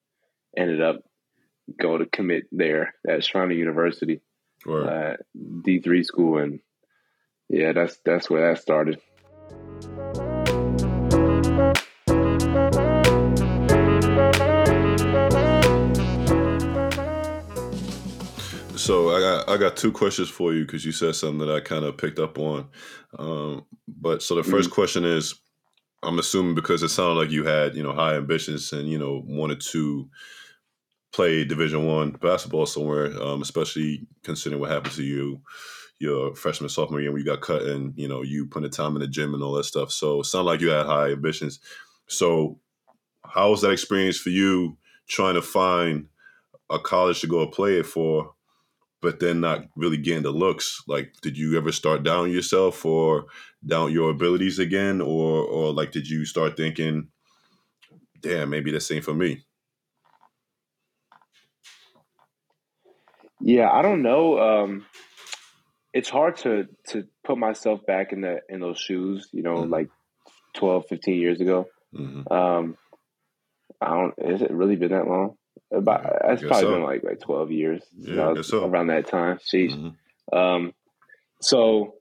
[0.55, 1.01] ended up
[1.79, 4.21] going to commit there at Schreiner University,
[4.89, 5.17] uh,
[5.63, 6.60] D three school, and
[7.49, 8.99] yeah, that's that's where that started.
[18.88, 21.60] So I got I got two questions for you because you said something that I
[21.60, 22.69] kind of picked up on.
[23.19, 24.71] Um, but so the 1st mm-hmm.
[24.71, 25.36] question is,
[26.04, 29.23] I'm assuming because it sounded like you had you know high ambitions and you know
[29.26, 30.08] wanted to
[31.12, 35.41] play Division One basketball somewhere, um, especially considering what happened to you
[36.00, 38.95] your freshman sophomore year when you got cut and you know you put the time
[38.95, 39.91] in the gym and all that stuff.
[39.91, 41.60] So it sounded like you had high ambitions.
[42.08, 42.58] So
[43.26, 44.78] how was that experience for you
[45.10, 46.08] trying to find
[46.69, 48.34] a college to go play it for
[49.01, 50.81] but then not really getting the looks.
[50.88, 53.25] Like, did you ever start down yourself or
[53.65, 57.10] doubt your abilities again, or or like did you start thinking,
[58.21, 59.43] damn, maybe this ain't for me?
[63.39, 64.39] Yeah, I don't know.
[64.39, 64.86] Um,
[65.93, 69.29] it's hard to to put myself back in the in those shoes.
[69.31, 69.71] You know, mm-hmm.
[69.71, 69.89] like
[70.55, 71.67] 12, 15 years ago.
[71.95, 72.31] Mm-hmm.
[72.31, 72.77] Um,
[73.79, 74.29] I don't.
[74.29, 75.36] Has it really been that long?
[75.71, 76.71] About it's probably so.
[76.71, 77.84] been like like twelve years.
[77.97, 78.65] Yeah, so.
[78.65, 79.38] around that time.
[79.38, 79.73] Sheesh.
[79.73, 80.38] Mm-hmm.
[80.38, 80.73] Um,
[81.41, 81.95] so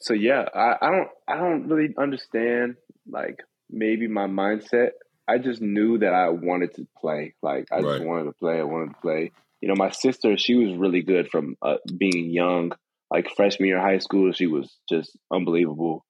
[0.00, 2.76] so yeah, I, I don't I don't really understand
[3.08, 3.40] like
[3.70, 4.90] maybe my mindset.
[5.28, 7.34] I just knew that I wanted to play.
[7.42, 7.84] Like I right.
[7.84, 8.58] just wanted to play.
[8.58, 9.32] I wanted to play.
[9.60, 12.72] You know, my sister, she was really good from uh, being young.
[13.10, 16.04] Like freshman year of high school, she was just unbelievable.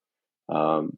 [0.48, 0.96] Um,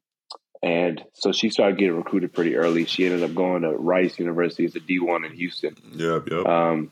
[0.65, 2.87] and so she started getting recruited pretty early.
[2.87, 5.77] She ended up going to Rice University as a D1 in Houston.
[5.93, 6.47] Yep, yep.
[6.47, 6.91] Um,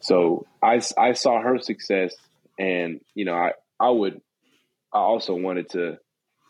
[0.00, 2.16] so I, I saw her success,
[2.58, 4.20] and you know, I, I would,
[4.92, 5.98] I also wanted to,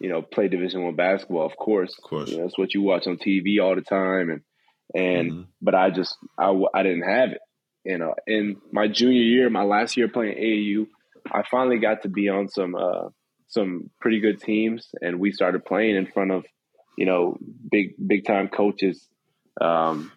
[0.01, 1.45] you know, play Division One basketball.
[1.45, 4.31] Of course, of course, you know, that's what you watch on TV all the time,
[4.31, 4.41] and
[4.95, 5.43] and mm-hmm.
[5.61, 7.41] but I just I, I didn't have it.
[7.85, 10.87] You know, in my junior year, my last year playing AAU,
[11.31, 13.11] I finally got to be on some uh,
[13.49, 16.45] some pretty good teams, and we started playing in front of
[16.97, 17.37] you know
[17.71, 19.09] big big time coaches,
[19.61, 20.13] um,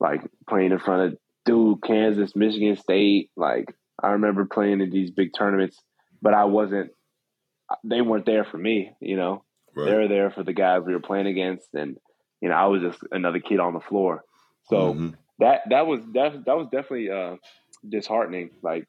[0.00, 3.30] like playing in front of Duke, Kansas, Michigan State.
[3.36, 5.78] Like I remember playing in these big tournaments,
[6.20, 6.90] but I wasn't.
[7.84, 9.44] They weren't there for me, you know.
[9.74, 9.86] Right.
[9.86, 11.96] They were there for the guys we were playing against, and
[12.40, 14.24] you know I was just another kid on the floor.
[14.64, 15.10] So mm-hmm.
[15.38, 17.36] that that was that that was definitely uh,
[17.88, 18.50] disheartening.
[18.62, 18.86] Like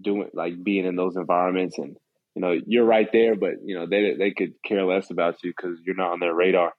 [0.00, 1.96] doing like being in those environments and
[2.34, 5.52] you know you're right there, but you know they they could care less about you
[5.56, 6.72] because you're not on their radar.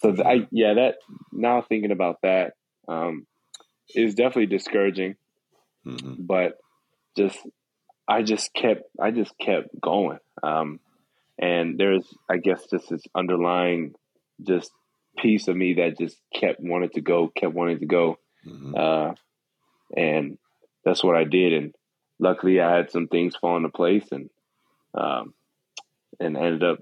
[0.00, 0.96] So I yeah that
[1.32, 2.54] now thinking about that
[2.88, 3.26] um,
[3.94, 5.16] is definitely discouraging,
[5.86, 6.14] mm-hmm.
[6.18, 6.58] but
[7.16, 7.38] just
[8.06, 10.80] I just kept I just kept going, um,
[11.38, 13.94] and there's I guess just this underlying
[14.46, 14.70] just
[15.18, 18.74] piece of me that just kept wanting to go, kept wanting to go, mm-hmm.
[18.76, 19.14] uh,
[19.96, 20.38] and
[20.84, 21.52] that's what I did.
[21.52, 21.74] And
[22.18, 24.30] luckily, I had some things fall into place, and
[24.98, 25.34] um,
[26.20, 26.78] and ended up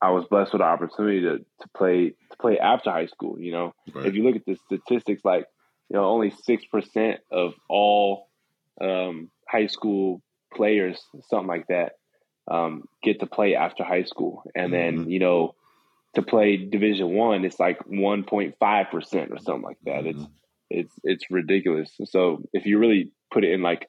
[0.00, 3.38] I was blessed with the opportunity to to play to play after high school.
[3.38, 4.06] You know, Right.
[4.06, 5.46] if you look at the statistics, like
[5.88, 8.28] you know, only six percent of all
[8.80, 10.22] um, high school
[10.54, 11.92] players, something like that,
[12.48, 15.10] um, get to play after high school, and then Mhm.
[15.10, 15.54] you know,
[16.14, 20.06] to play Division One, it's like one point five percent or something like that.
[20.06, 20.30] It's Mhm.
[20.70, 21.90] it's it's ridiculous.
[22.04, 23.88] So if you really put it in like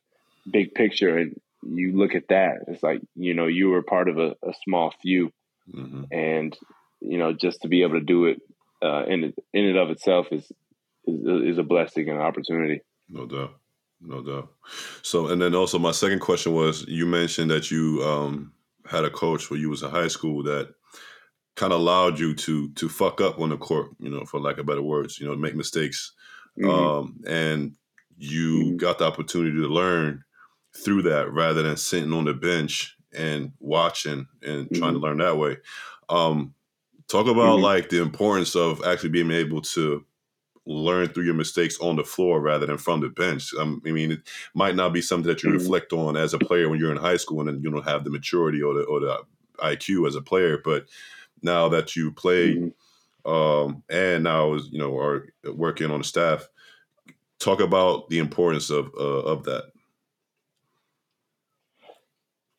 [0.49, 4.17] big picture and you look at that, it's like you know you were part of
[4.17, 5.31] a, a small few,
[5.73, 6.07] Mhm.
[6.11, 6.57] and
[7.01, 8.41] you know just to be able to do it
[8.81, 10.51] uh, in in and of itself is
[11.05, 11.19] is,
[11.51, 12.81] is a blessing and an opportunity.
[13.09, 13.55] No doubt.
[14.01, 14.49] No doubt.
[15.01, 18.53] So, and then also my second question was, you mentioned that you um,
[18.85, 20.73] had a coach when you was in high school that
[21.55, 24.57] kind of allowed you to to fuck up on the court, you know, for lack
[24.57, 26.13] of better words, you know, make mistakes,
[26.57, 26.69] Mhm.
[26.69, 27.75] um, and
[28.17, 28.77] you Mhm.
[28.77, 30.23] got the opportunity to learn
[30.83, 35.01] through that rather than sitting on the bench and watching and trying to Mhm.
[35.01, 35.57] learn that way.
[36.09, 36.53] Um,
[37.07, 37.61] talk about Mhm.
[37.61, 40.05] like the importance of actually being able to
[40.65, 43.53] learn through your mistakes on the floor rather than from the bench.
[43.55, 44.21] Um, I mean, it
[44.53, 45.51] might not be something that you Mhm.
[45.51, 48.03] reflect on as a player when you're in high school and then you don't have
[48.03, 49.19] the maturity or the or the
[49.59, 50.87] IQ as a player, but
[51.43, 52.73] now that you play Mhm.
[53.25, 56.47] um, and now is you know are working on the staff,
[57.39, 59.71] talk about the importance of uh, of that.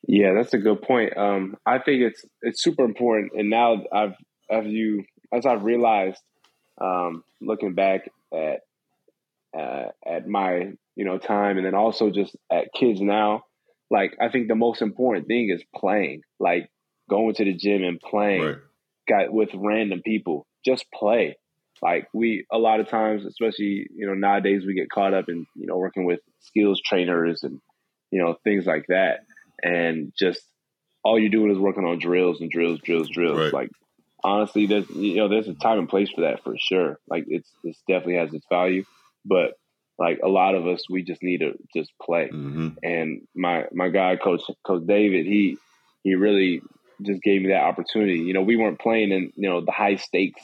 [0.07, 1.15] Yeah, that's a good point.
[1.15, 4.15] Um, I think it's it's super important, and now I've
[4.49, 6.21] as you as I've realized,
[6.81, 8.61] um, looking back at
[9.57, 13.43] uh, at my you know time, and then also just at kids now,
[13.89, 16.69] like I think the most important thing is playing, like
[17.09, 18.57] going to the gym and playing, Right.
[19.07, 21.37] got with random people, just play.
[21.81, 25.45] Like we a lot of times, especially you know nowadays, we get caught up in
[25.55, 27.59] you know working with skills trainers and
[28.11, 29.21] you know things like that,
[29.63, 30.41] and just
[31.03, 33.37] all you're doing is working on drills and drills, drills, drills.
[33.37, 33.53] Right.
[33.53, 33.69] Like
[34.23, 36.99] honestly, there's you know there's a time and place for that for sure.
[37.07, 38.85] Like it's it definitely has its value,
[39.25, 39.53] but
[39.97, 42.29] like a lot of us, we just need to just play.
[42.29, 45.57] hmm And my my guy, coach Coach David, he
[46.03, 46.61] he really
[47.01, 48.19] just gave me that opportunity.
[48.19, 50.43] You know, we weren't playing in you know the high stakes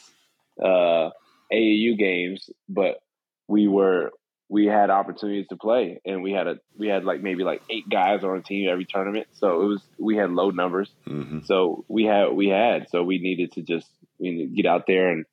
[0.63, 1.09] uh,
[1.51, 2.99] AAU games, but
[3.47, 4.11] we were
[4.49, 7.89] we had opportunities to play, and we had a we had like maybe like eight
[7.89, 9.27] guys on a team every tournament.
[9.33, 10.89] So it was we had low numbers.
[11.05, 13.87] hmm So we had we had so we needed to just
[14.19, 15.25] we needed to get out there and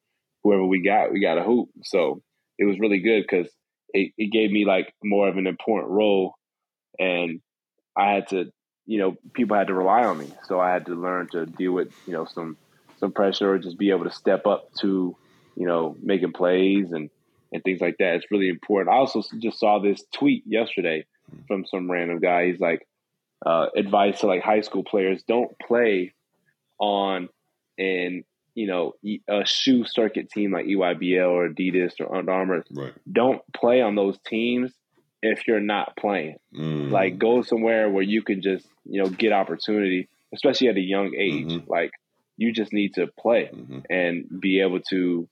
[0.42, 1.68] whoever we got we got a hoop.
[1.84, 2.22] So
[2.58, 3.50] it was really good because
[3.92, 6.34] it, it gave me like more of an important role,
[6.98, 7.40] and
[7.96, 8.46] I had to
[8.86, 10.34] you know people had to rely on me.
[10.48, 12.56] So I had to learn to deal with you know some
[12.98, 15.16] some pressure or just be able to step up to
[15.56, 17.10] you know making plays and
[17.54, 18.16] and things like that.
[18.16, 18.94] It's really important.
[18.94, 21.06] I also just saw this tweet yesterday
[21.46, 22.48] from some random guy.
[22.48, 22.86] He's like
[23.46, 26.12] uh, advice to like high school players: don't play
[26.78, 27.28] on
[27.78, 28.92] an you know
[29.28, 32.64] a shoe circuit team like EYBL or Adidas or Under Armour.
[32.70, 32.92] Right.
[33.10, 34.72] Don't play on those teams
[35.22, 36.36] if you're not playing.
[36.54, 36.90] Mm.
[36.90, 41.14] Like go somewhere where you can just you know get opportunity, especially at a young
[41.16, 41.52] age.
[41.52, 41.68] Mhm.
[41.68, 41.92] Like
[42.36, 45.28] you just need to play hmm and be able to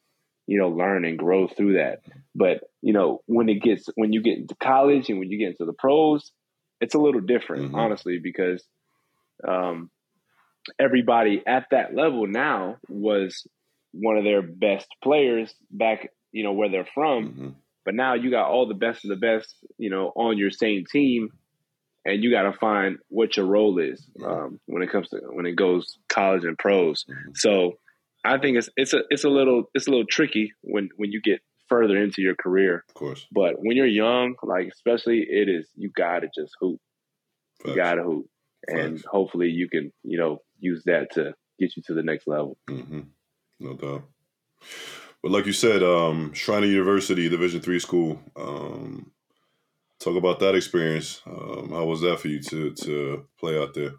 [0.52, 1.96] you know learn and grow through that.
[2.34, 2.56] But
[2.88, 5.64] you know when it gets when you get into college and when you get into
[5.70, 6.20] the pros
[6.84, 7.78] it's a little different Mhm.
[7.82, 8.60] honestly because
[9.52, 9.90] um
[10.86, 13.46] everybody at that level now was
[13.92, 15.98] one of their best players back
[16.32, 17.20] you know where they're from.
[17.32, 17.48] Hmm
[17.84, 20.84] but now you got all the best of the best you know on your same
[20.96, 21.30] team
[22.04, 25.46] and you got to find what your role is um, when it comes to when
[25.46, 27.04] it goes college and pros.
[27.10, 27.36] Mhm.
[27.36, 27.78] so
[28.24, 31.20] I think it's it's a it's a little it's a little tricky when when you
[31.20, 32.84] get further into your career.
[32.88, 33.26] Of course.
[33.32, 36.80] But when you're young, like especially, it is you gotta just hoop.
[37.64, 38.26] You gotta hoop,
[38.66, 39.08] and Facts.
[39.10, 42.56] hopefully you can you know use that to get you to the next level.
[42.68, 43.00] hmm
[43.60, 44.04] No doubt.
[45.22, 48.20] But like you said, um, Schreiner University, Division three school.
[48.36, 49.12] Um,
[50.00, 51.22] talk about that experience.
[51.26, 53.92] Um, how was that for you to to play out there?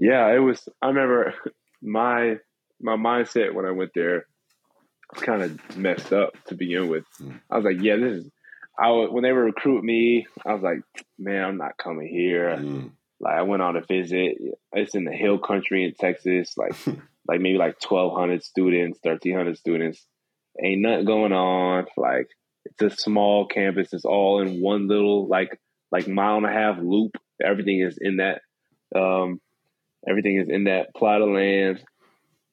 [0.00, 0.66] Yeah, it was.
[0.80, 1.34] I remember
[1.82, 2.36] my
[2.80, 4.26] my mindset when I went there
[5.12, 7.04] was kind of messed up to begin with.
[7.20, 7.40] Mm.
[7.50, 8.30] I was like, yeah, this is.
[8.80, 10.82] I was, when they were recruiting me, I was like,
[11.18, 12.56] man, I'm not coming here.
[12.56, 14.38] Mm, Like I went on a visit.
[14.72, 16.74] It's in the hill country in Texas, like
[17.28, 20.06] like maybe like twelve hundred students, thirteen hundred students.
[20.64, 21.86] Ain't nothing going on.
[21.96, 22.28] Like
[22.64, 23.92] it's a small campus.
[23.92, 25.58] It's all in one little like
[25.90, 27.16] like mile and a half loop.
[27.42, 28.42] Everything is in that.
[28.94, 29.40] Um,
[30.06, 31.82] everything is in that plot of land.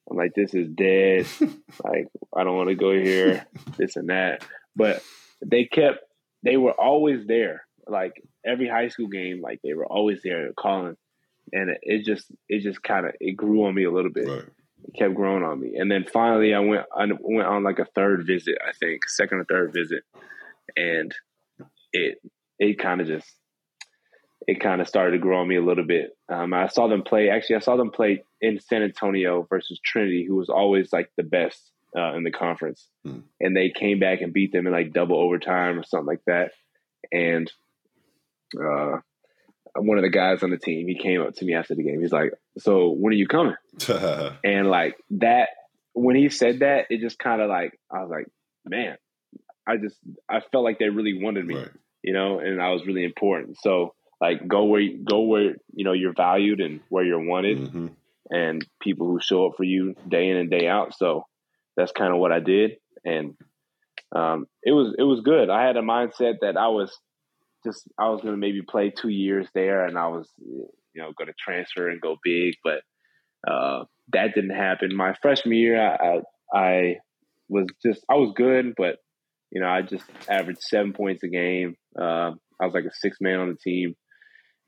[0.08, 1.26] I'm like, this is dead.
[1.84, 3.46] like I don't want to go here.
[3.76, 4.44] This and that.
[4.74, 5.02] But
[5.44, 5.98] they kept.
[6.42, 7.66] They were always there.
[7.88, 10.96] Like every high school game, like they were always there calling,
[11.52, 14.28] and it, just it just kind of it grew on me a little bit.
[14.28, 14.44] Right.
[14.84, 17.86] It kept growing on me, and then finally I went I went on like a
[17.94, 20.02] third visit, I think, second or third visit,
[20.76, 21.14] and
[21.92, 22.18] it
[22.58, 23.28] it kind of just
[24.46, 26.10] it kind of started to grow on me a little bit.
[26.28, 27.30] Um, I saw them play.
[27.30, 31.22] Actually, I saw them play in San Antonio versus Trinity, who was always like the
[31.24, 31.60] best
[31.96, 33.20] uh, in the conference, Hmm.
[33.40, 36.52] and they came back and beat them in like double overtime or something like that.
[37.12, 37.50] And
[38.60, 38.98] uh,
[39.76, 42.00] one of the guys on the team, he came up to me after the game.
[42.00, 43.56] He's like, "So when are you coming?"
[44.44, 45.48] And like that,
[45.94, 48.26] when he said that, it just kind of like I was like,
[48.64, 48.96] "Man,
[49.66, 49.96] I just
[50.28, 51.70] I felt like they really wanted me." right.
[52.02, 53.56] you know, and I was really important.
[53.60, 57.86] So like go where go where you know you're valued and where you're wanted, hmm
[58.28, 60.92] and people who show up for you day in and day out.
[60.96, 61.26] So
[61.76, 62.72] that's kind of what I did,
[63.04, 63.36] and
[64.14, 65.50] um, it was it was good.
[65.50, 66.96] I had a mindset that I was
[67.64, 70.68] just I was going to maybe play two years there, and I was you
[71.02, 72.80] know going to transfer and go big, but
[73.48, 74.94] uh, that didn't happen.
[74.94, 76.20] My freshman year, I, I
[76.58, 76.96] I
[77.48, 78.96] was just I was good, but
[79.50, 81.76] you know I just averaged seven points a game.
[81.98, 83.94] Uh, I was like a six man on the team,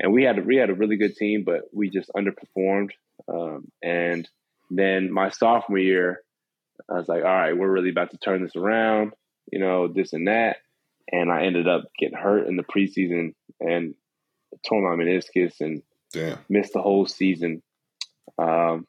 [0.01, 2.91] and we had a, we had a really good team, but we just underperformed.
[3.29, 4.29] Um, and
[4.71, 6.23] then my sophomore year,
[6.89, 9.13] I was like, all right, we're really about to turn this around,
[9.51, 10.59] you know, this and that.
[11.11, 13.95] And I ended up getting hurt in the preseason and
[14.67, 15.83] tore my meniscus and
[16.13, 16.39] Damn.
[16.49, 17.63] missed the whole season.
[18.39, 18.87] Um,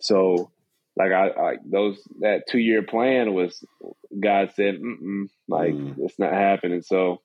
[0.00, 0.50] so
[0.96, 3.62] like I, I those that two year plan was
[4.18, 5.94] God said, Mm-mm, like Mm.
[5.98, 6.82] it's not happening.
[6.82, 7.20] So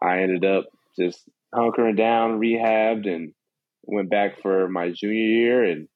[0.00, 0.66] I ended up
[0.98, 1.20] just
[1.54, 3.32] hunkering down, rehabbed, and
[3.82, 5.64] went back for my junior year.
[5.64, 5.88] And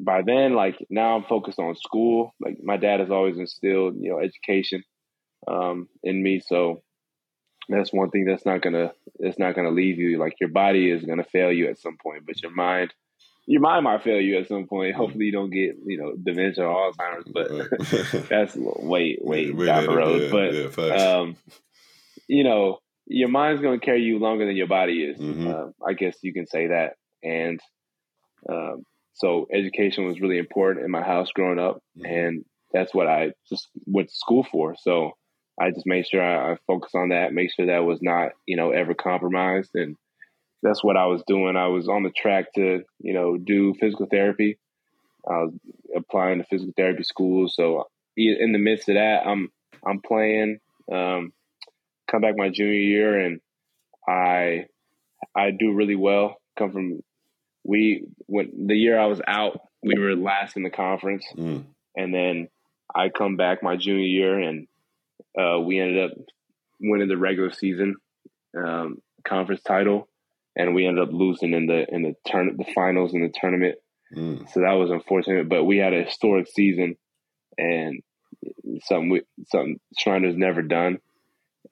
[0.00, 2.34] by then, like now, I'm focused on school.
[2.40, 4.82] Like my dad has always instilled, you know, education
[5.48, 6.40] um, in me.
[6.40, 6.82] So
[7.68, 10.18] that's one thing that's not gonna that's not gonna leave you.
[10.18, 12.92] Like your body is gonna fail you at some point, but your mind.
[13.48, 14.94] Your mind might fail you at some point.
[14.96, 19.86] Hopefully, you don't get you know dementia or Alzheimer's, but that's way way Way down
[19.86, 20.22] the road.
[20.22, 21.36] yeah, but yeah, um,
[22.26, 25.18] you know, your mind's going to carry you longer than your body is.
[25.18, 25.46] Mhm.
[25.46, 26.94] Uh, I guess you can say that.
[27.22, 27.60] And
[28.48, 28.84] um,
[29.14, 32.06] so, education was really important in my house growing up, Mhm.
[32.10, 34.74] and that's what I just went to school for.
[34.76, 35.12] So
[35.58, 38.56] I just made sure I, I focused on that, make sure that was not you
[38.56, 39.96] know ever compromised, and
[40.62, 41.56] that's what I was doing.
[41.56, 44.58] I was on the track to you know do physical therapy.
[45.26, 45.54] I was
[45.94, 47.54] applying to physical therapy schools.
[47.56, 49.50] So in the midst of that, I'm
[49.84, 50.58] I'm playing.
[50.92, 51.32] Um,
[52.10, 53.40] come back my junior year, and
[54.08, 54.66] I
[55.34, 56.36] I do really well.
[56.58, 57.00] Come from
[57.64, 61.64] we when the year I was out, we were last in the conference, Mm.
[61.96, 62.48] and then
[62.94, 64.66] I come back my junior year, and
[65.38, 66.16] uh, we ended up
[66.80, 67.96] winning the regular season
[68.56, 70.08] um, conference title,
[70.54, 73.76] and we ended up losing in the in the turn the finals in the tournament.
[74.16, 74.48] Mm.
[74.50, 76.96] So that was unfortunate, but we had a historic season
[77.58, 78.02] and
[78.82, 80.98] something we, something Schreiner's never done.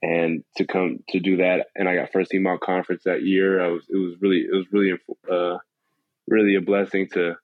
[0.03, 3.63] And to come to do that, and I got first team all conference that year.
[3.65, 4.93] I was it was really it was really
[5.31, 5.59] uh,
[6.29, 7.37] really a blessing to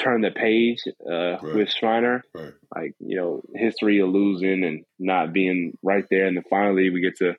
[0.00, 0.78] turn the page
[1.08, 1.54] uh, Right.
[1.54, 2.52] with schreiner Right.
[2.74, 7.00] Like you know, history of losing and not being right there, and then finally we
[7.00, 7.36] get to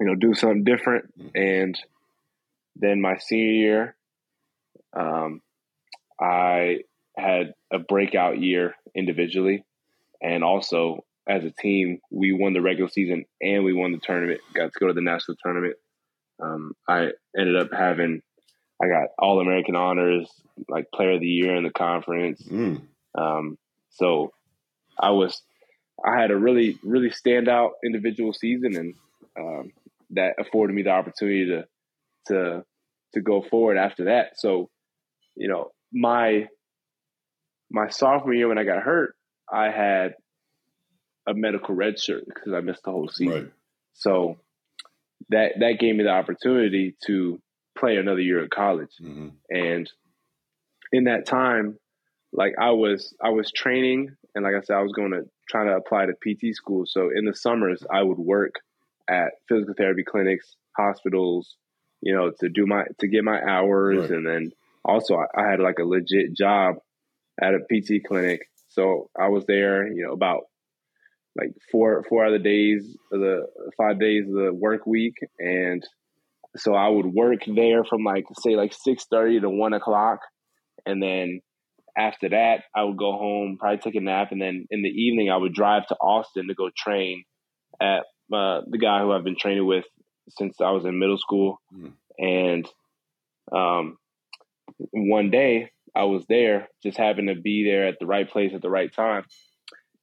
[0.00, 1.12] you know do something different.
[1.18, 1.30] Mhm.
[1.34, 1.78] And
[2.76, 3.96] then my senior year,
[4.92, 5.40] um,
[6.20, 6.80] I
[7.16, 9.64] had a breakout year individually,
[10.20, 14.40] and also as a team, we won the regular season and we won the tournament.
[14.54, 15.76] Got to go to the national tournament.
[16.42, 18.20] Um, I ended up having,
[18.82, 20.28] I got All American honors,
[20.68, 22.42] like Player of the Year in the conference.
[22.42, 22.82] Mm.
[23.16, 23.56] Um,
[23.90, 24.32] so
[25.00, 25.40] I was,
[26.04, 28.94] I had a really, really standout individual season, and
[29.38, 29.72] um,
[30.10, 31.66] that afforded me the opportunity to,
[32.26, 32.64] to,
[33.14, 34.38] to go forward after that.
[34.38, 34.68] So,
[35.36, 36.48] you know, my,
[37.70, 39.14] my sophomore year when I got hurt,
[39.50, 40.14] I had
[41.26, 43.34] a medical red shirt because I missed the whole season.
[43.44, 43.52] Right.
[43.94, 44.38] So
[45.30, 47.40] that that gave me the opportunity to
[47.78, 48.90] play another year at college.
[49.00, 49.90] hmm And
[50.92, 51.78] in that time,
[52.32, 55.64] like I was I was training and like I said, I was going to try
[55.64, 56.84] to apply to PT school.
[56.86, 58.56] So in the summers I would work
[59.08, 61.56] at physical therapy clinics, hospitals,
[62.00, 64.10] you know, to do my to get my hours Right.
[64.10, 64.52] and then
[64.84, 66.76] also I, I had like a legit job
[67.40, 68.48] at a PT clinic.
[68.68, 70.42] So I was there, you know, about
[71.36, 75.82] like four four other days of the five days of the work week and
[76.56, 80.20] so I would work there from like say like six thirty to one o'clock
[80.86, 81.40] and then
[81.96, 85.30] after that I would go home, probably take a nap and then in the evening
[85.30, 87.24] I would drive to Austin to go train
[87.80, 89.84] at uh, the guy who I've been training with
[90.30, 91.92] since I was in middle school Mm.
[92.18, 92.68] and
[93.52, 93.98] um,
[94.92, 98.62] one day I was there, just happened to be there at the right place at
[98.62, 99.24] the right time.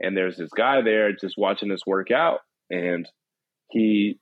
[0.01, 2.39] And there's this guy there just watching us work out.
[2.69, 3.07] And
[3.69, 4.19] he,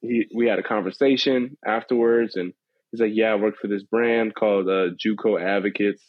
[0.00, 2.36] he, we had a conversation afterwards.
[2.36, 2.52] And
[2.90, 6.02] he's like, Yeah, I work for this brand called uh, Juco Advocates.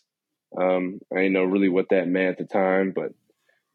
[0.60, 3.14] Um, I didn't know really what that meant at the time, but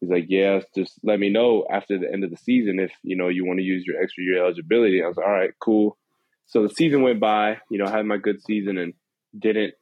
[0.00, 3.16] he's like, Yeah, just let me know after the end of the season if, you
[3.16, 5.02] know, you want to use your extra year eligibility.
[5.02, 5.96] I was like, All right, cool.
[6.46, 8.94] So the season went by, you know, had my good season and
[9.38, 9.74] didn't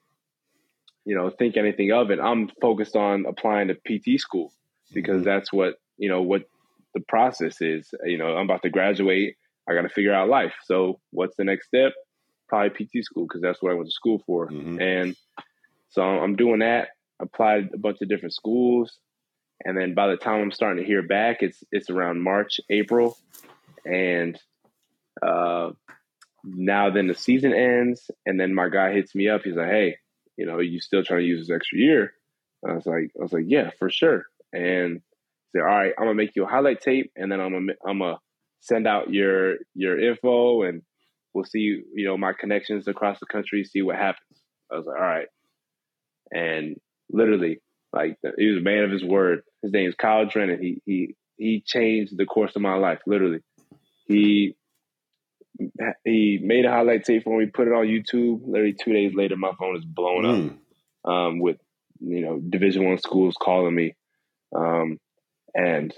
[1.08, 4.52] you know think anything of it i'm focused on applying to pt school
[4.92, 6.42] because that's what you know what
[6.94, 7.92] the process is.
[8.04, 9.36] You know i'm about to graduate.
[9.68, 10.54] I got to figure out life.
[10.64, 11.92] So what's the next step?
[12.48, 14.48] Probably pt school because that's what i went to school for.
[14.48, 14.80] Mm-hmm.
[14.80, 15.16] and
[15.90, 16.88] so i'm doing that.
[17.20, 18.98] Applied a bunch of different schools.
[19.64, 23.16] And then by the time i'm starting to hear back it's it's around march april.
[23.84, 24.38] And
[25.22, 25.70] uh
[26.44, 29.42] now then the season ends and then my guy hits me up.
[29.42, 29.96] He's like hey
[30.38, 32.12] you know, you still trying to use this extra year?
[32.62, 34.26] And I was like, I was like, yeah, for sure.
[34.52, 35.00] And
[35.54, 37.98] say, all right, I'm gonna make you a highlight tape, and then I'm gonna I'm
[37.98, 38.18] gonna
[38.60, 40.82] send out your your info, and
[41.34, 44.40] we'll see you know my connections across the country, see what happens.
[44.70, 45.28] I was like, all right,
[46.30, 46.76] and
[47.10, 47.60] literally,
[47.92, 49.42] like he was a man of his word.
[49.62, 50.62] His name is Kyle Drennan.
[50.62, 53.00] He he he changed the course of my life.
[53.06, 53.40] Literally,
[54.06, 54.56] he
[56.04, 58.40] he made a highlight tape for me, put it on YouTube.
[58.46, 60.50] Literally two days later, my phone is blown mm.
[61.04, 61.56] up um, with
[62.00, 63.94] you know Division One schools calling me,
[64.54, 64.98] um,
[65.54, 65.94] and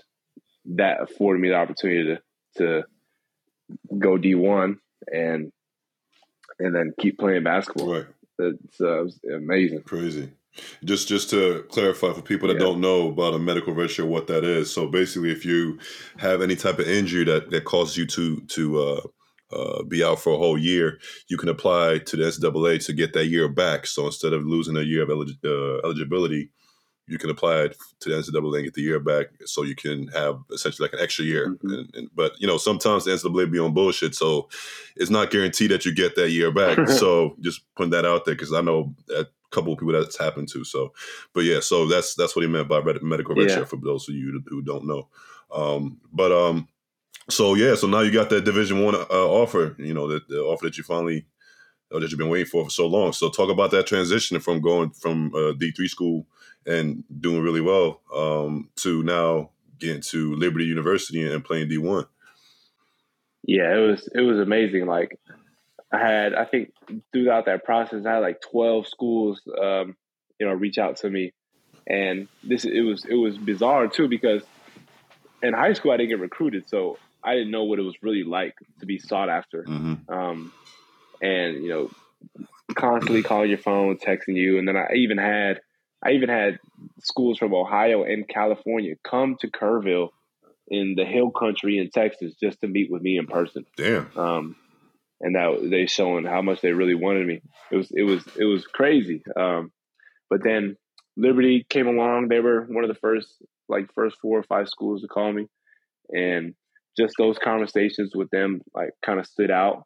[0.76, 2.20] that afforded me the opportunity to
[2.59, 2.82] to
[3.98, 4.78] go D one
[5.12, 5.53] and
[6.59, 7.92] and then keep playing basketball.
[7.92, 8.07] Right.
[8.38, 9.82] It's uh, amazing.
[9.82, 10.30] Crazy.
[10.84, 12.64] Just just to clarify for people that yeah.
[12.64, 14.72] don't know about a medical red what that is.
[14.72, 15.78] So basically, if you
[16.18, 19.01] have any type of injury that that causes you to to uh,
[19.53, 20.98] uh, be out for a whole year,
[21.28, 23.86] you can apply to the NCAA to get that year back.
[23.86, 26.51] So instead of losing a year of elig- uh, eligibility,
[27.11, 30.38] you can apply to the NCAA and get the year back, so you can have
[30.52, 31.48] essentially like an extra year.
[31.48, 31.72] Mm-hmm.
[31.72, 34.48] And, and, but you know, sometimes the NCAA be on bullshit, so
[34.96, 36.88] it's not guaranteed that you get that year back.
[37.00, 40.48] so just putting that out there because I know a couple of people that's happened
[40.50, 40.64] to.
[40.64, 40.92] So,
[41.34, 43.64] but yeah, so that's that's what he meant by medical red yeah.
[43.64, 45.08] for those of you who don't know.
[45.52, 46.68] Um, but um,
[47.28, 49.74] so yeah, so now you got that Division One uh, offer.
[49.78, 51.26] You know, the, the offer that you finally
[51.90, 53.12] that you've been waiting for for so long.
[53.12, 56.26] So talk about that transition from going from uh, D three school
[56.66, 62.06] and doing really well um, to now getting to Liberty University and playing D one.
[63.42, 64.86] Yeah, it was it was amazing.
[64.86, 65.18] Like
[65.92, 66.72] I had, I think
[67.12, 69.96] throughout that process, I had like twelve schools, um,
[70.38, 71.32] you know, reach out to me,
[71.86, 74.42] and this it was it was bizarre too because
[75.42, 78.24] in high school I didn't get recruited, so I didn't know what it was really
[78.24, 79.64] like to be sought after.
[79.64, 80.12] Mm-hmm.
[80.12, 80.52] Um,
[81.22, 81.90] and you know,
[82.74, 85.61] constantly calling your phone, texting you, and then I even had
[86.05, 86.59] I even had
[87.01, 90.11] schools from Ohio and California come to Kerrville
[90.68, 93.66] in the Hill Country in Texas just to meet with me in person.
[93.76, 94.11] Damn.
[94.16, 94.57] Um,
[95.20, 97.42] and that they showing how much they really wanted me.
[97.70, 99.22] It was it was it was crazy.
[99.36, 99.70] Um,
[100.30, 100.76] but then
[101.16, 102.28] Liberty came along.
[102.28, 103.28] They were one of the first
[103.68, 105.46] like first four or five schools to call me,
[106.09, 106.55] and
[106.96, 109.84] just those conversations with them like kind of stood out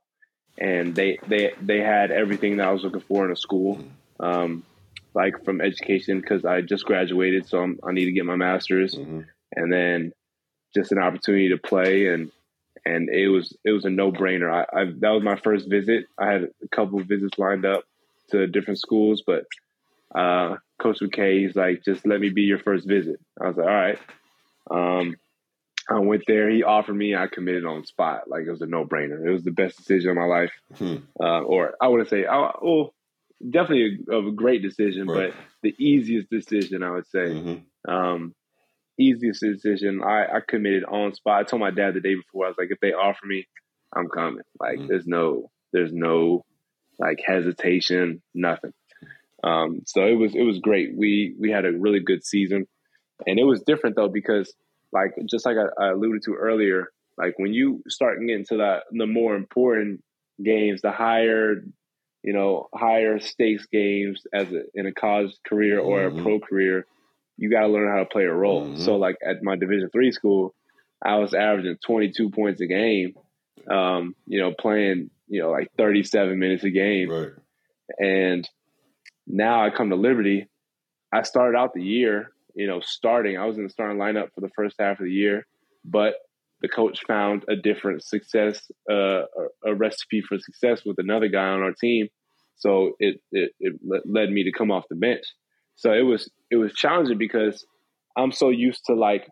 [0.58, 3.78] and they they they had everything that I was looking for in a school
[4.20, 4.62] um,
[5.14, 8.94] like from education because I just graduated so I'm, i need to get my master's
[8.94, 9.20] mm-hmm.
[9.52, 10.12] and then
[10.74, 12.30] just an opportunity to play and
[12.84, 16.06] and it was it was a no brainer I, I, that was my first visit
[16.18, 17.84] I had a couple of visits lined up
[18.30, 19.44] to different schools but
[20.14, 23.66] uh, Coach McKay he's like just let me be your first visit I was like
[23.66, 23.98] all right
[24.70, 25.16] um,
[25.88, 26.48] I went there.
[26.50, 27.14] He offered me.
[27.14, 28.22] I committed on spot.
[28.28, 29.24] Like it was a no brainer.
[29.24, 30.52] It was the best decision of my life.
[30.76, 30.96] Hmm.
[31.20, 32.24] Uh, or I wouldn't say.
[32.26, 32.94] I, well,
[33.49, 35.32] definitely a, a great decision, right.
[35.32, 37.26] but the easiest decision I would say.
[37.26, 37.90] Mm-hmm.
[37.90, 38.34] Um,
[38.99, 40.03] easiest decision.
[40.05, 41.40] I, I committed on spot.
[41.40, 42.47] I told my dad the day before.
[42.47, 43.47] I was like, if they offer me,
[43.95, 44.42] I'm coming.
[44.59, 44.88] Like mm-hmm.
[44.88, 46.45] there's no there's no
[46.99, 48.72] like hesitation, nothing.
[49.42, 50.97] Um, so it was it was great.
[50.97, 52.66] We we had a really good season,
[53.26, 54.55] and it was different though because
[54.92, 56.88] like just like I, I alluded to earlier,
[57.18, 60.03] like when you start getting to that the more important
[60.42, 61.57] games, the higher
[62.24, 66.18] you know higher stakes games as a, in a college career or mm-hmm.
[66.18, 66.86] a pro career,
[67.36, 68.66] you got to learn how to play a role.
[68.66, 68.80] Mm-hmm.
[68.80, 70.54] So like at my Division three school,
[71.04, 73.14] I was averaging twenty two points a game.
[73.70, 77.30] Um, you know, playing you know like thirty seven minutes a game, right.
[77.98, 78.48] and
[79.26, 80.48] now I come to Liberty.
[81.12, 83.36] I started out the year you know, starting.
[83.36, 85.46] I was in the starting lineup for the first half of the year,
[85.84, 86.14] but
[86.64, 89.24] the coach found a different success, uh,
[89.66, 92.08] a recipe for success with another guy on our team,
[92.56, 93.74] So it, it it
[94.06, 95.24] led me to come off the bench.
[95.76, 97.66] So it was it was challenging because
[98.16, 99.28] I'm so used to like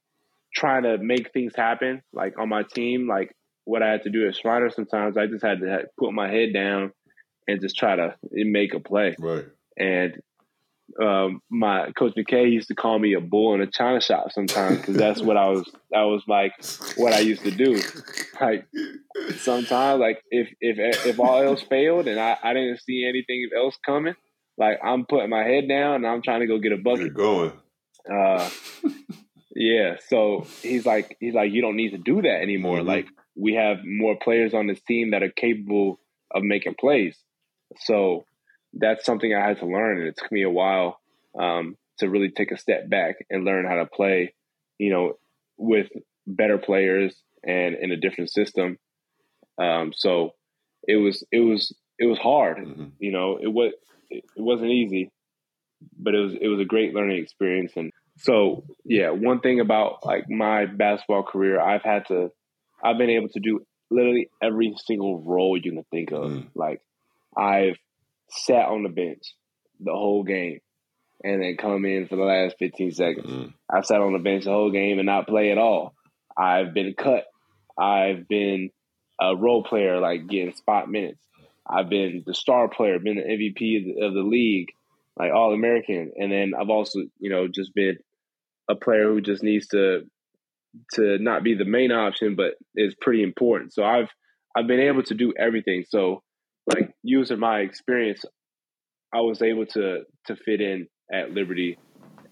[0.54, 4.28] trying to make things happen, like on my team, like what I had to do
[4.28, 4.70] as Schreiner.
[4.70, 6.92] Sometimes I just had to put my head down
[7.48, 9.16] and just try to make a play.
[9.18, 9.46] Right.
[9.78, 10.20] And
[11.00, 14.78] um, my coach McKay used to call me a bull in a china shop sometimes
[14.78, 15.70] because that's what I was.
[15.90, 16.52] That was like
[16.96, 17.80] what I used to do.
[18.40, 18.66] Like
[19.38, 23.76] sometimes, like if if if all else failed and I, I didn't see anything else
[23.84, 24.14] coming,
[24.58, 27.00] like I'm putting my head down and I'm trying to go get a bucket.
[27.00, 27.52] You're going.
[28.10, 28.50] Uh,
[29.54, 29.96] yeah.
[30.08, 32.78] So he's like, he's like, you don't need to do that anymore.
[32.78, 32.88] Mm-hmm.
[32.88, 36.00] Like we have more players on this team that are capable
[36.34, 37.16] of making plays.
[37.84, 38.24] So
[38.74, 41.00] that's something I had to learn, and it took me a while
[41.38, 44.34] um, to really take a step back and learn how to play,
[44.78, 45.18] you know,
[45.56, 45.88] with
[46.26, 47.14] better players
[47.44, 48.78] and in a different system.
[49.58, 50.34] Um, so
[50.86, 52.86] it was it was it was hard, mm-hmm.
[52.98, 53.38] you know.
[53.40, 53.72] It was
[54.10, 55.10] it wasn't easy,
[55.98, 57.72] but it was it was a great learning experience.
[57.76, 62.30] And so yeah, one thing about like my basketball career, I've had to
[62.82, 63.60] I've been able to do
[63.90, 66.30] literally every single role you can think of.
[66.30, 66.48] Mm.
[66.54, 66.80] Like
[67.36, 67.78] I've
[68.32, 69.34] sat on the bench
[69.80, 70.60] the whole game
[71.24, 73.26] and then come in for the last 15 seconds.
[73.26, 73.52] Mm.
[73.70, 75.94] I've sat on the bench the whole game and not play at all.
[76.36, 77.24] I've been cut.
[77.78, 78.70] I've been
[79.20, 81.20] a role player, like getting spot minutes.
[81.68, 84.68] I've been the star player, been the MVP of the, of the league,
[85.16, 86.12] like all American.
[86.16, 87.98] And then I've also, you know, just been
[88.68, 90.02] a player who just needs to
[90.94, 93.72] to not be the main option, but is pretty important.
[93.72, 94.08] So I've
[94.56, 95.84] I've been able to do everything.
[95.88, 96.22] So
[96.66, 98.24] like using my experience,
[99.12, 101.78] I was able to to fit in at Liberty,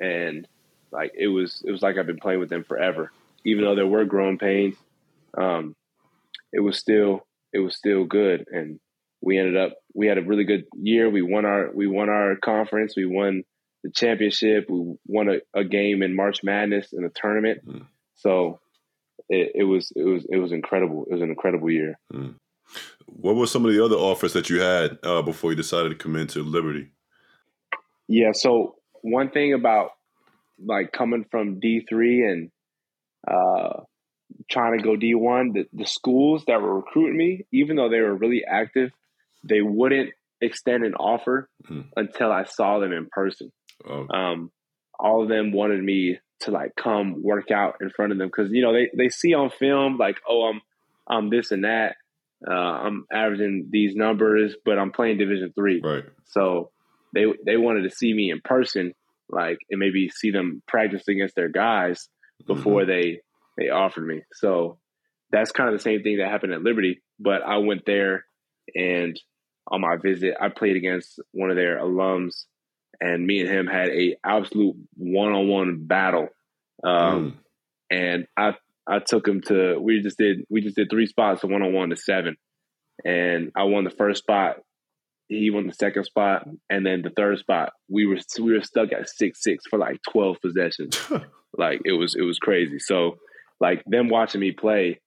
[0.00, 0.46] and
[0.92, 3.12] like it was it was like I've been playing with them forever.
[3.44, 4.76] Even though there were growing pains,
[5.36, 5.74] um,
[6.52, 8.78] it was still it was still good, and
[9.20, 11.10] we ended up we had a really good year.
[11.10, 12.94] We won our we won our conference.
[12.96, 13.44] We won
[13.82, 14.66] the championship.
[14.68, 17.66] We won a, a game in March Madness in the tournament.
[17.66, 17.86] Mm.
[18.16, 18.60] So
[19.28, 21.06] it, it, was it was it was incredible.
[21.08, 21.98] It was an incredible year.
[22.12, 22.34] Mm.
[23.06, 25.94] What were some of the other offers that you had uh, before you decided to
[25.94, 26.90] come into Liberty?
[28.08, 29.90] Yeah, so one thing about
[30.64, 32.50] like coming from D three and
[33.26, 33.80] uh,
[34.50, 38.00] trying to go D one, the, the schools that were recruiting me, even though they
[38.00, 38.90] were really active,
[39.42, 40.10] they wouldn't
[40.40, 41.86] extend an offer mm.
[41.96, 43.52] until I saw them in person.
[43.86, 44.06] Oh.
[44.08, 44.50] Um,
[44.98, 48.50] all of them wanted me to like come work out in front of them because
[48.50, 50.60] you know they, they see on film like oh I'm
[51.08, 51.96] I'm this and that
[52.48, 55.80] uh, I'm averaging these numbers, but I'm playing Division three.
[55.82, 56.04] Right.
[56.26, 56.70] So
[57.14, 58.94] they they wanted to see me in person,
[59.28, 62.08] like, and maybe see them practice against their guys
[62.46, 62.90] before mm-hmm.
[62.90, 63.20] they
[63.58, 64.22] they offered me.
[64.32, 64.78] So
[65.30, 67.02] that's kind of the same thing that happened at Liberty.
[67.18, 68.24] But I went there,
[68.74, 69.20] and
[69.70, 72.44] on my visit, I played against one of their alums,
[73.00, 76.28] and me and him had a absolute one on one battle.
[76.82, 77.34] Um, mm.
[77.90, 78.54] And I
[78.90, 81.90] I took him to we just did we just did three spots, one on one
[81.90, 82.36] to seven,
[83.04, 84.56] and I won the first spot.
[85.28, 88.92] He won the second spot, and then the third spot we were we were stuck
[88.92, 91.00] at six six for like twelve possessions.
[91.56, 92.80] like it was it was crazy.
[92.80, 93.18] So
[93.60, 95.00] like them watching me play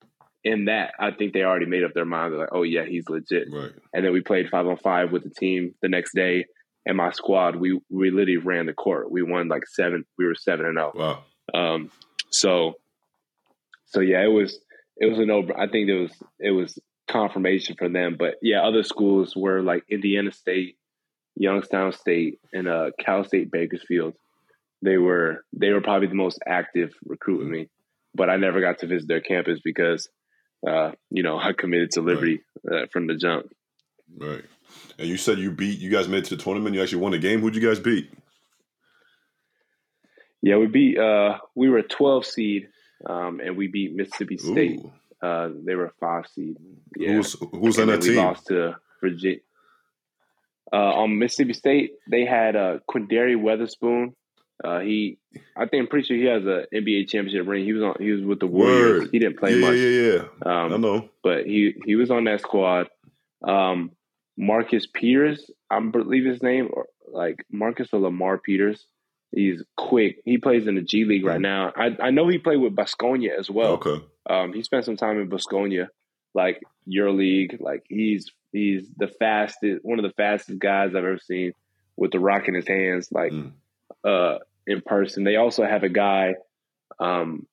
[0.45, 2.33] in that, I think they already made up their mind.
[2.33, 3.47] They're like, oh yeah, he's legit.
[3.51, 3.71] Right.
[3.93, 6.45] And then we played five on five with the team the next day,
[6.85, 9.11] and my squad we we literally ran the court.
[9.11, 10.05] We won like seven.
[10.17, 10.93] We were seven and zero.
[10.95, 11.23] Oh.
[11.53, 11.73] Wow.
[11.75, 11.91] Um.
[12.31, 12.75] So
[13.93, 14.59] so yeah, it was
[14.97, 15.47] it was a no.
[15.57, 16.77] I think it was it was
[17.07, 18.15] confirmation for them.
[18.17, 20.77] But yeah, other schools were like Indiana State,
[21.35, 24.15] Youngstown State, and uh, Cal State Bakersfield.
[24.81, 27.69] They were they were probably the most active recruiting me,
[28.15, 30.09] but I never got to visit their campus because
[30.67, 32.83] uh, you know I committed to Liberty right.
[32.83, 33.45] uh, from the jump.
[34.17, 34.43] Right.
[34.97, 36.75] And you said you beat you guys made it to the tournament.
[36.75, 37.41] You actually won a game.
[37.41, 38.11] Who'd you guys beat?
[40.41, 40.97] Yeah, we beat.
[40.97, 42.67] uh We were a twelve seed
[43.05, 44.81] um, and we beat Mississippi State.
[45.21, 46.57] Uh, they were a five seed.
[46.97, 47.13] Yeah.
[47.13, 48.17] Who's who's on that we team?
[48.17, 49.39] lost to Virginia.
[50.71, 54.13] Uh, on Mississippi State, they had uh, Quinndary Weatherspoon.
[54.63, 55.17] Uh, he,
[55.55, 57.65] I think, I'm pretty sure he has an NBA championship ring.
[57.65, 57.95] He was on.
[57.99, 59.01] He was with the Warriors.
[59.01, 59.09] Word.
[59.11, 59.77] He didn't play yeah, much.
[59.77, 60.63] Yeah, yeah, yeah.
[60.63, 61.09] Um, I know.
[61.21, 62.87] But he he was on that squad.
[63.45, 63.91] Um,
[64.37, 68.85] Marcus Peters, I believe his name, or like Marcus or Lamar Peters.
[69.33, 70.21] He's quick.
[70.25, 71.71] He plays in the G League right now.
[71.75, 73.73] I, I know he played with Basconia as well.
[73.73, 74.03] Okay.
[74.29, 75.87] Um, he spent some time in Basconia,
[76.35, 77.57] like your league.
[77.59, 81.53] Like he's he's the fastest, one of the fastest guys I've ever seen
[81.97, 83.51] with the rock in his hands, like mm.
[84.03, 85.23] uh, in person.
[85.23, 86.35] They also have a guy,
[86.99, 87.47] um,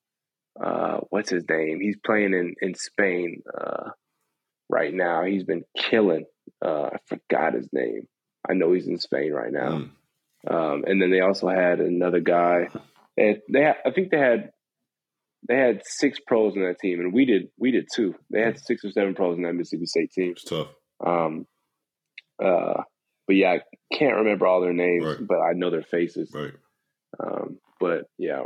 [0.63, 1.79] uh, what's his name?
[1.81, 3.89] He's playing in in Spain uh,
[4.69, 5.23] right now.
[5.23, 6.25] He's been killing.
[6.63, 8.07] Uh, I forgot his name.
[8.47, 9.69] I know he's in Spain right now.
[9.69, 9.89] Mm.
[10.49, 12.67] Um, and then they also had another guy.
[13.17, 14.51] And they had, I think they had
[15.47, 18.15] they had six pros in that team, and we did we did two.
[18.29, 20.31] They had six or seven pros in that Mississippi State team.
[20.31, 20.67] It's tough.
[21.05, 21.47] Um,
[22.43, 22.83] uh,
[23.27, 25.27] but yeah, I can't remember all their names, right.
[25.27, 26.31] but I know their faces.
[26.33, 26.53] Right.
[27.19, 28.43] Um, but yeah,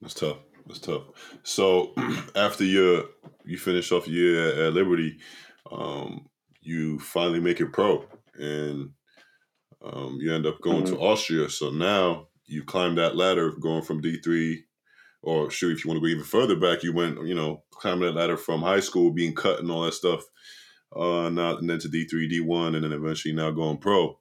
[0.00, 0.38] that's tough.
[0.66, 1.02] That's tough.
[1.42, 1.92] So
[2.36, 3.08] after you
[3.44, 5.18] you finish off your year at, at Liberty,
[5.70, 6.26] um,
[6.60, 8.04] you finally make it pro,
[8.34, 8.90] and
[9.82, 10.94] um, you end up going mm-hmm.
[10.94, 11.50] to Austria.
[11.50, 14.64] So now you climb that ladder, going from D three,
[15.22, 18.06] or sure, if you want to go even further back, you went, you know, climbing
[18.06, 20.24] that ladder from high school, being cut and all that stuff,
[20.94, 24.18] uh, now and then to D three, D one, and then eventually now going pro.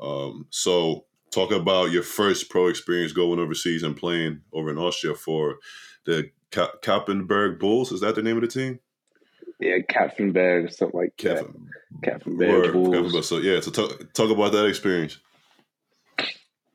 [0.00, 5.14] Um, so talk about your first pro experience going overseas and playing over in Austria
[5.14, 5.58] for
[6.04, 7.92] the Ka- Kapfenberg Bulls.
[7.92, 8.80] Is that the name of the team?
[9.62, 11.54] Yeah, Kapfenberg, something like Kapfen,
[12.02, 12.24] that.
[12.24, 13.24] Kapfenberg.
[13.24, 15.18] So yeah, so talk talk about that experience.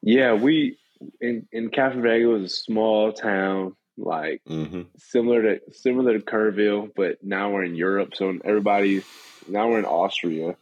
[0.02, 0.78] Yeah, we
[1.20, 4.84] in in Kapfenberg it was a small town, like mm-hmm.
[4.98, 8.16] similar to similar to Kerrville, but now we're in Europe.
[8.16, 9.04] So everybody
[9.48, 10.56] now we're in Austria.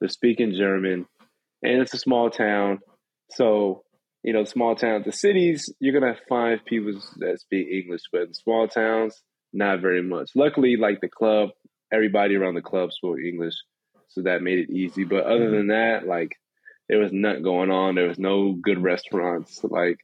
[0.00, 1.06] They're speaking German,
[1.62, 2.80] and it's a small town.
[3.30, 3.84] So
[4.22, 8.34] you know, small towns, the cities, you're gonna find people that speak English, but in
[8.34, 9.22] small towns,
[9.52, 10.30] not very much.
[10.34, 11.50] Luckily, like the club,
[11.92, 13.54] everybody around the club spoke English,
[14.08, 15.04] so that made it easy.
[15.04, 16.36] But other than that, like
[16.88, 17.94] there was nothing going on.
[17.94, 19.62] There was no good restaurants.
[19.64, 19.98] Like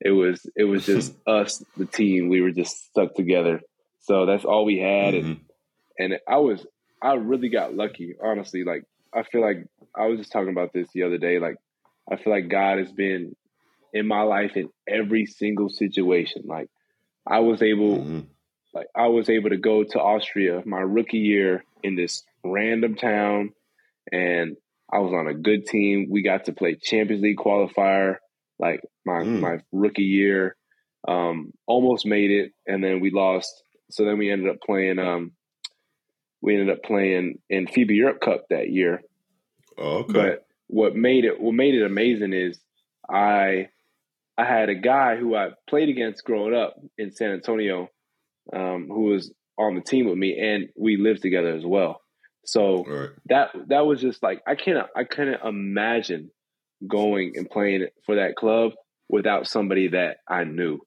[0.00, 2.28] it was, it was just us, the team.
[2.28, 3.60] We were just stuck together.
[4.00, 5.26] So that's all we had, mm-hmm.
[5.26, 5.40] and
[5.98, 6.66] and I was,
[7.00, 8.64] I really got lucky, honestly.
[8.64, 9.64] Like I feel like
[9.94, 11.38] I was just talking about this the other day.
[11.38, 11.56] Like
[12.10, 13.36] I feel like God has been
[13.92, 16.42] in my life in every single situation.
[16.46, 16.68] Like
[17.26, 18.20] I was able, mm-hmm.
[18.74, 23.52] Like I was able to go to Austria my rookie year in this random town,
[24.10, 24.56] and
[24.92, 26.08] I was on a good team.
[26.10, 28.16] We got to play Champions League qualifier,
[28.58, 29.40] like my mm.
[29.40, 30.56] my rookie year.
[31.06, 33.64] Um, almost made it, and then we lost.
[33.90, 34.98] So then we ended up playing.
[34.98, 35.32] Um,
[36.40, 39.02] we ended up playing in FIBA Europe Cup that year.
[39.78, 40.12] Oh, okay.
[40.12, 42.60] But what made it what made it amazing is
[43.08, 43.68] I
[44.38, 47.88] I had a guy who I played against growing up in San Antonio,
[48.52, 52.00] um, who was on the team with me, and we lived together as well.
[52.44, 53.10] So right.
[53.26, 56.30] that that was just like I can't I couldn't imagine
[56.86, 58.72] going and playing for that club
[59.08, 60.80] without somebody that I knew.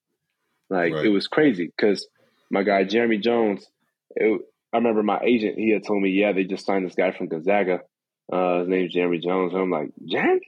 [0.70, 1.06] Like right.
[1.06, 2.08] it was crazy because
[2.50, 3.66] my guy Jeremy Jones.
[4.16, 4.42] It,
[4.74, 5.58] I remember my agent.
[5.58, 7.82] He had told me, "Yeah, they just signed this guy from Gonzaga.
[8.32, 10.42] Uh, his name's Jeremy Jones." And I'm like, "Jeremy."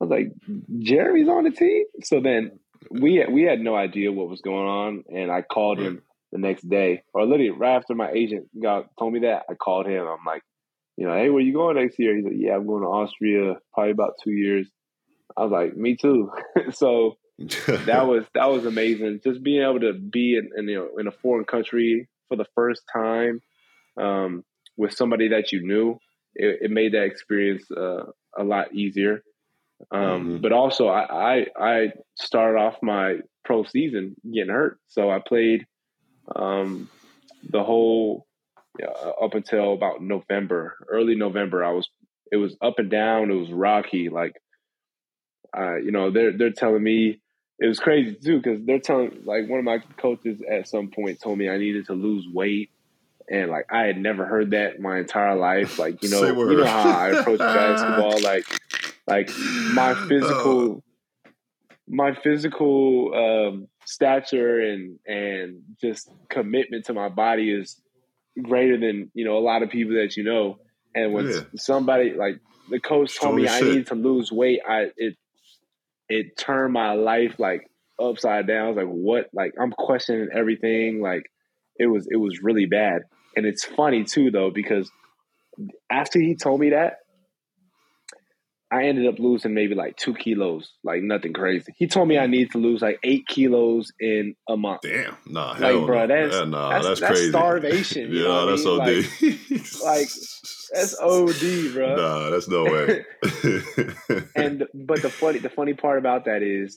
[0.00, 0.32] I was like,
[0.78, 1.84] Jeremy's on the team.
[2.02, 2.58] So then
[2.90, 6.02] we had, we had no idea what was going on, and I called him
[6.34, 9.44] the next day, or literally right after my agent got told me that.
[9.48, 10.04] I called him.
[10.04, 10.42] I'm like,
[10.96, 12.14] you know, hey, where you going next year?
[12.16, 14.68] He's like, yeah, I'm going to Austria, probably about two years.
[15.36, 16.32] I was like, me too.
[16.72, 19.20] so that was that was amazing.
[19.22, 22.46] Just being able to be in, in you know in a foreign country for the
[22.56, 23.40] first time
[23.96, 24.44] um,
[24.76, 25.98] with somebody that you knew,
[26.34, 28.06] it, it made that experience uh,
[28.36, 29.22] a lot easier.
[29.92, 30.36] Um, mm-hmm.
[30.38, 31.04] But also, I,
[31.34, 35.66] I, I started off my pro season getting hurt, so I played
[36.34, 36.88] um,
[37.48, 38.26] the whole
[39.22, 41.64] up until about November, early November.
[41.64, 41.88] I was
[42.32, 43.30] it was up and down.
[43.30, 44.08] It was rocky.
[44.08, 44.40] Like,
[45.56, 47.20] uh, you know, they're they're telling me
[47.58, 51.20] it was crazy too because they're telling like one of my coaches at some point
[51.20, 52.70] told me I needed to lose weight
[53.30, 55.78] and like I had never heard that my entire life.
[55.78, 58.20] Like you know, you know how I approach basketball.
[58.20, 58.44] Like
[59.06, 59.30] like
[59.72, 60.82] my physical,
[61.26, 61.30] oh.
[61.86, 67.80] my physical um, stature and and just commitment to my body is
[68.42, 70.58] greater than you know a lot of people that you know.
[70.94, 71.40] And when yeah.
[71.56, 75.16] somebody like the coach told me I needed to lose weight, I it
[76.08, 77.68] it turned my life like
[78.00, 78.66] upside down.
[78.66, 79.30] I was like, what?
[79.32, 81.00] Like I'm questioning everything.
[81.00, 81.30] Like
[81.78, 83.02] it was it was really bad.
[83.36, 84.90] And it's funny too though because
[85.90, 86.98] after he told me that,
[88.74, 91.72] I ended up losing maybe like two kilos, like nothing crazy.
[91.76, 94.80] He told me I need to lose like eight kilos in a month.
[94.82, 97.30] Damn, nah, hell like, bro, that's, yeah, nah, that's, that's, that's crazy.
[97.30, 98.12] starvation.
[98.12, 98.80] yeah, know that's OD.
[98.80, 100.08] Like, like,
[100.72, 101.94] that's OD, bro.
[101.94, 103.04] Nah, that's no way.
[104.34, 106.76] and but the funny, the funny part about that is,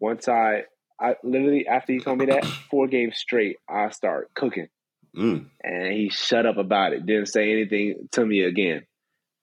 [0.00, 0.62] once I,
[0.98, 4.68] I literally after he told me that four games straight, I start cooking,
[5.14, 5.44] mm.
[5.62, 7.04] and he shut up about it.
[7.04, 8.86] Didn't say anything to me again.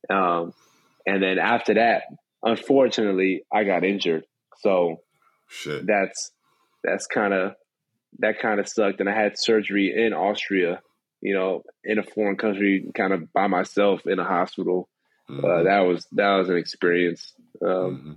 [0.09, 0.53] Um,
[1.05, 2.03] and then after that,
[2.41, 4.23] unfortunately, I got injured.
[4.59, 5.01] So
[5.47, 5.85] Shit.
[5.85, 6.31] that's
[6.83, 7.55] that's kind of
[8.19, 8.99] that kind of sucked.
[8.99, 10.81] And I had surgery in Austria,
[11.21, 14.89] you know, in a foreign country, kind of by myself in a hospital.
[15.29, 15.45] mm-hmm.
[15.45, 17.33] uh, that was that was an experience.
[17.61, 18.11] Um, mm-hmm.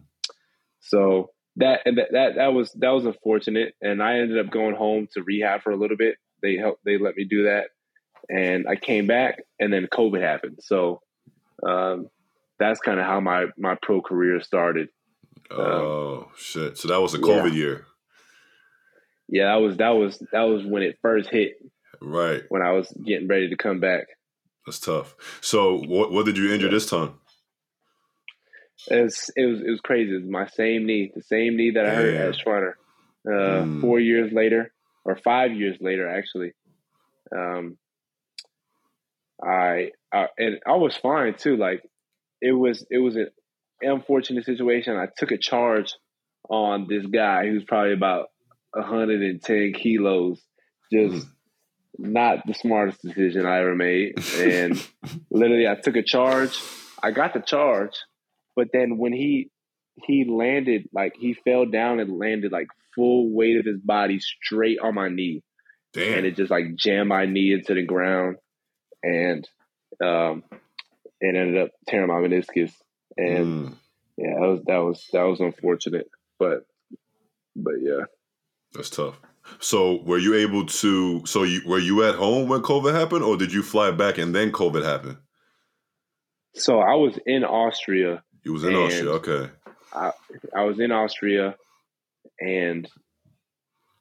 [0.80, 4.76] So that and that, that that was that was unfortunate, and I ended up going
[4.76, 6.16] home to rehab for a little bit.
[6.43, 6.84] They helped.
[6.84, 7.68] They let me do that,
[8.28, 10.59] and I came back, and then COVID happened.
[10.61, 11.01] So
[11.66, 12.09] um,
[12.59, 14.89] that's kind of how my my pro career started.
[15.51, 16.79] Oh um, shit!
[16.79, 17.59] So that was a COVID yeah.
[17.59, 17.87] year.
[19.29, 21.55] Yeah, that was that was that was when it first hit.
[22.01, 22.43] Right.
[22.49, 24.07] When I was getting ready to come back.
[24.67, 25.15] That's tough.
[25.41, 27.15] So what what did you injure this time?
[28.91, 30.13] It was it was it was crazy.
[30.13, 32.77] It was my same knee, the same knee that I hurt at Schreiner.
[33.27, 33.81] Uh, mm.
[33.81, 34.73] Four years later,
[35.05, 36.53] or five years later, actually.
[37.37, 37.77] Um,
[39.43, 41.57] I, I and I was fine too.
[41.57, 41.83] Like
[42.41, 43.28] it was it was an
[43.80, 44.97] unfortunate situation.
[44.97, 45.95] I took a charge
[46.49, 48.28] on this guy who's probably about
[48.72, 50.41] 110 kilos.
[50.93, 51.30] Just mm.
[51.99, 54.14] not the smartest decision I ever made.
[54.37, 54.89] And
[55.30, 56.59] literally, I took a charge.
[57.03, 57.95] I got the charge,
[58.55, 59.51] but then when he
[60.03, 64.78] he landed, like he fell down and landed like full weight of his body straight
[64.82, 65.43] on my knee.
[65.93, 66.18] Damn.
[66.18, 68.37] And it just like jammed my knee into the ground,
[69.03, 69.49] and
[70.05, 70.43] um,
[71.21, 72.73] it ended up tearing my meniscus.
[73.17, 73.75] And mm.
[74.17, 76.67] yeah, that was that was that was unfortunate, but
[77.55, 78.05] but yeah,
[78.73, 79.19] that's tough.
[79.61, 81.25] So were you able to?
[81.25, 84.35] So you were you at home when COVID happened, or did you fly back and
[84.35, 85.19] then COVID happened?
[86.55, 88.23] So I was in Austria.
[88.45, 89.51] You was in Austria, okay.
[89.93, 90.12] I
[90.55, 91.57] I was in Austria,
[92.41, 92.89] and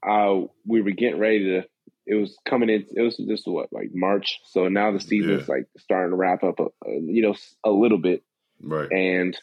[0.03, 1.67] I we were getting ready to.
[2.07, 2.85] It was coming in.
[2.95, 4.39] It was just what like March.
[4.45, 5.55] So now the season's yeah.
[5.55, 6.59] like starting to wrap up.
[6.59, 8.23] A, a, you know, a little bit.
[8.61, 8.91] Right.
[8.91, 9.37] And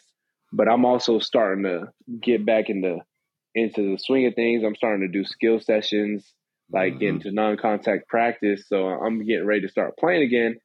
[0.51, 1.91] but I'm also starting to
[2.21, 2.99] get back into
[3.55, 4.63] into the swing of things.
[4.63, 6.31] I'm starting to do skill sessions,
[6.71, 7.03] like mm-hmm.
[7.03, 8.67] into non-contact practice.
[8.67, 10.59] So I'm getting ready to start playing again.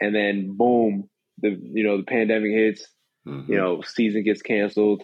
[0.00, 1.08] And then boom,
[1.38, 2.86] the you know the pandemic hits.
[3.26, 3.50] Mm-hmm.
[3.50, 5.02] You know, season gets canceled,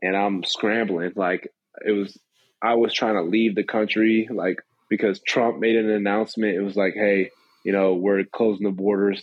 [0.00, 1.12] and I'm scrambling.
[1.16, 1.52] Like
[1.84, 2.16] it was,
[2.62, 6.54] I was trying to leave the country, like because Trump made an announcement.
[6.54, 7.30] It was like, hey,
[7.64, 9.22] you know, we're closing the borders.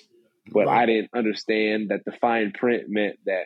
[0.52, 0.84] But right.
[0.84, 3.46] I didn't understand that the fine print meant that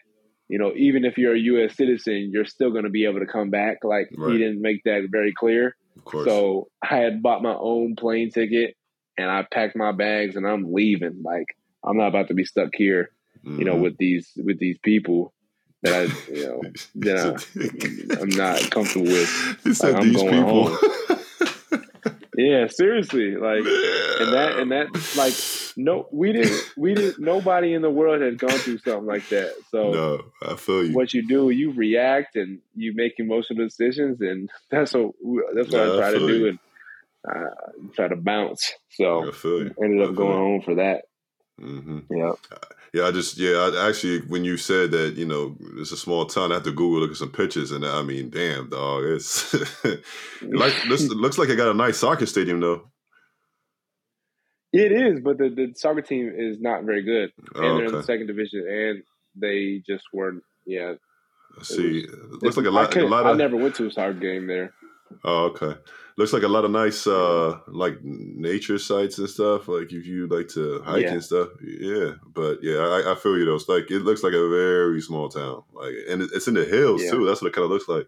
[0.50, 1.76] you know, even if you're a U.S.
[1.76, 3.80] citizen, you're still going to be able to come back.
[3.84, 4.32] Like right.
[4.32, 5.76] he didn't make that very clear.
[6.12, 8.76] So I had bought my own plane ticket
[9.18, 11.22] and I packed my bags and I'm leaving.
[11.24, 11.48] Like
[11.84, 13.10] I'm not about to be stuck here,
[13.46, 13.60] mm-hmm.
[13.60, 13.82] you know, mm-hmm.
[13.84, 15.34] with these with these people
[15.84, 16.62] that I, you know,
[16.96, 19.58] that I, am not comfortable with.
[19.84, 20.70] Like, I'm going people.
[20.70, 20.78] home.
[22.38, 25.34] Yeah, seriously, like, and that and that, like,
[25.76, 27.20] no, we didn't, we didn't.
[27.20, 29.56] Nobody in the world has gone through something like that.
[29.72, 30.94] So, no, I feel you.
[30.94, 35.16] What you do, you react and you make emotional decisions, and that's what
[35.56, 36.48] that's what no, I try I to do, you.
[36.50, 36.60] and
[37.28, 37.50] uh,
[37.96, 38.72] try to bounce.
[38.92, 39.32] So,
[39.82, 41.06] ended up going home for that.
[41.60, 42.16] Mm-hmm.
[42.16, 42.34] Yeah.
[42.94, 46.26] Yeah, I just yeah, I actually when you said that, you know, it's a small
[46.26, 49.54] town, I had to Google look at some pictures, and I mean, damn, dog, it's
[50.42, 52.90] like this looks like it got a nice soccer stadium though.
[54.74, 57.78] It is, but the, the soccer team is not very good, oh, and oh, okay.
[57.78, 59.04] they're in the second division, and
[59.36, 60.44] they just weren't.
[60.66, 60.94] Yeah,
[61.58, 62.00] I see.
[62.00, 62.96] It, was, it looks like a lot.
[62.96, 64.74] A lot of, I never went to a soccer game there.
[65.24, 65.80] Oh, okay
[66.18, 69.68] looks like a lot of nice uh like nature sites and stuff.
[69.68, 71.14] Like if you like to hike yeah.
[71.14, 72.14] and stuff, yeah.
[72.34, 73.56] But yeah, I, I, feel you though.
[73.56, 75.64] It's like it looks like a very small town.
[75.74, 77.12] Like and it's in the hills yeah.
[77.12, 77.26] too.
[77.26, 78.08] That's what it kind of looks like.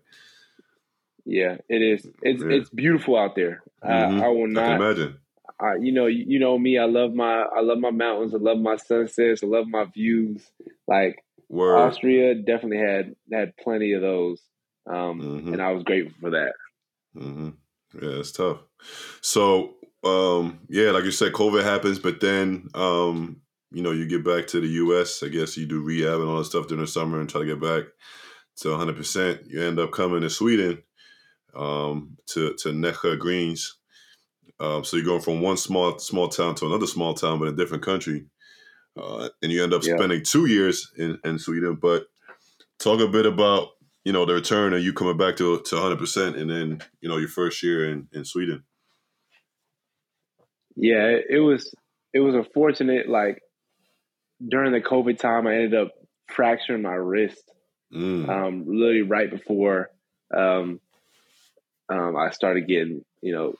[1.26, 2.08] Yeah, it is.
[2.24, 2.50] It's yeah.
[2.50, 3.62] it's beautiful out there.
[3.84, 4.22] Mm-hmm.
[4.22, 5.18] I, I will not I imagine.
[5.62, 6.78] I, you know, you, you know me.
[6.78, 8.34] I love my I love my mountains.
[8.34, 9.44] I love my sunsets.
[9.44, 10.50] I love my views.
[10.88, 11.78] Like Word.
[11.78, 14.42] Austria definitely had had plenty of those,
[14.88, 15.54] um, mm-hmm.
[15.54, 16.54] and I was grateful for that.
[17.16, 17.50] Mm-hmm.
[17.94, 18.60] Yeah, it's tough.
[19.22, 24.24] So, um, yeah, like you said, COVID happens, but then, um, you know, you get
[24.24, 25.22] back to the U.S.
[25.24, 27.48] I guess you do rehab and all that stuff during the summer and try to
[27.48, 27.86] get back
[28.58, 28.96] to 100.
[28.96, 30.82] percent You end up coming to Sweden,
[31.56, 33.76] um, to to Nässjö Greens.
[34.60, 37.54] Um, so you're going from one small small town to another small town, but in
[37.54, 38.26] a different country,
[38.98, 39.96] uh, and you end up yeah.
[39.96, 41.76] spending two years in, in Sweden.
[41.76, 42.08] But
[42.80, 43.70] talk a bit about
[44.04, 47.10] you know the return and you coming back to to 100 percent and then you
[47.10, 48.64] know your first year in in Sweden
[50.76, 51.74] yeah it was
[52.14, 53.42] it was unfortunate like
[54.48, 55.92] during the covid time I ended up
[56.28, 57.44] fracturing my wrist
[57.94, 58.30] mm.
[58.30, 59.90] um literally right before
[60.36, 60.80] um
[61.90, 63.56] um I started getting you know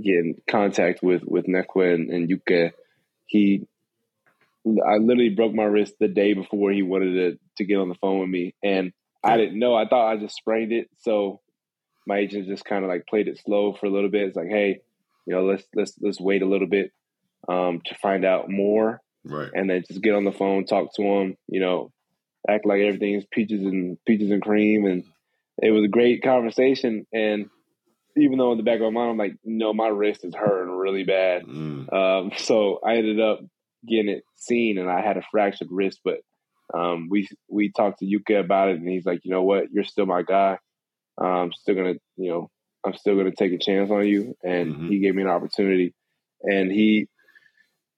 [0.00, 2.70] getting contact with with Nässjö and, and Jukka
[3.26, 3.66] he
[4.66, 7.94] I literally broke my wrist the day before he wanted to to get on the
[7.96, 8.92] phone with me and
[9.22, 9.74] I didn't know.
[9.74, 10.88] I thought I just sprained it.
[10.98, 11.40] So
[12.06, 14.28] my agent just kind of like played it slow for a little bit.
[14.28, 14.80] It's like, hey,
[15.26, 16.92] you know, let's let's let's wait a little bit
[17.48, 19.00] um, to find out more.
[19.22, 19.50] Right.
[19.52, 21.92] and then just get on the phone, talk to him, you know,
[22.48, 25.04] act like everything's peaches and peaches and cream, and
[25.62, 27.06] it was a great conversation.
[27.12, 27.50] And
[28.16, 30.74] even though in the back of my mind, I'm like, no, my wrist is hurting
[30.74, 31.44] really bad.
[31.44, 31.92] Mm.
[31.92, 33.40] Um, so I ended up
[33.86, 36.00] getting it seen, and I had a fractured wrist.
[36.04, 36.20] But
[36.74, 39.84] um, we we talked to Yuka about it, and he's like, you know what, you're
[39.84, 40.58] still my guy.
[41.18, 42.50] I'm still gonna, you know,
[42.84, 44.34] I'm still gonna take a chance on you.
[44.42, 44.88] And Mhm.
[44.88, 45.94] he gave me an opportunity,
[46.42, 47.08] and he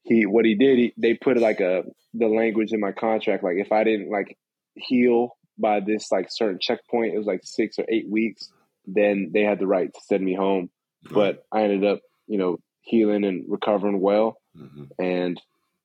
[0.05, 3.57] he what he did, he, they put like a the language in my contract, like
[3.57, 4.37] if I didn't like
[4.75, 8.51] heal by this like certain checkpoint, it was like six or eight weeks,
[8.87, 10.71] then they had the right to send me home.
[11.11, 14.91] But I ended up, you know, healing and recovering well Mhm.
[14.99, 15.41] and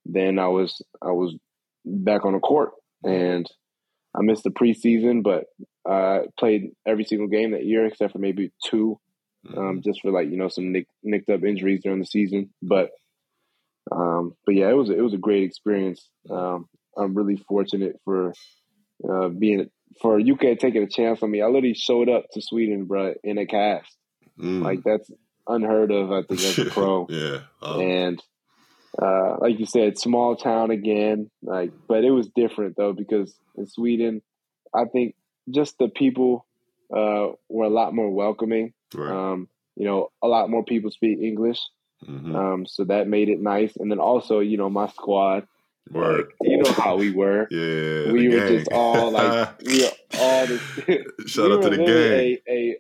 [0.05, 1.35] then I was I was
[1.88, 2.71] back on the court,
[3.03, 3.45] and
[4.15, 5.45] I missed the preseason, but
[5.88, 8.99] I played every single game that year except for maybe two,
[9.55, 12.53] um, just for like you know some nick, nicked up injuries during the season.
[12.61, 12.91] But
[13.91, 16.09] um, but yeah, it was it was a great experience.
[16.29, 16.67] Um,
[16.97, 18.33] I'm really fortunate for
[19.07, 19.69] uh, being
[20.01, 21.41] for Yuka taking a chance on me.
[21.41, 23.95] I literally showed up to Sweden, bro, in a cast.
[24.39, 24.63] Mm.
[24.63, 25.09] Like that's
[25.47, 26.11] unheard of.
[26.11, 27.39] I think as a pro yeah.
[27.61, 28.23] Um, and
[29.01, 31.29] uh, like you said, small town again.
[31.41, 34.21] Like, but it was different though because in Sweden,
[34.73, 35.15] I think
[35.49, 36.45] just the people
[36.95, 38.73] uh, were a lot more welcoming.
[38.95, 39.11] right.
[39.31, 41.59] Um, you know, a lot more people speak English,
[42.07, 42.35] Mhm.
[42.35, 43.75] um, so that made it nice.
[43.77, 45.47] And then also, you know, my squad,
[45.91, 47.47] like, you know how we were.
[47.51, 48.11] Yeah.
[48.11, 50.57] we were just all like we were all the
[51.27, 51.87] Shout we out to the gang.
[51.87, 52.77] A, a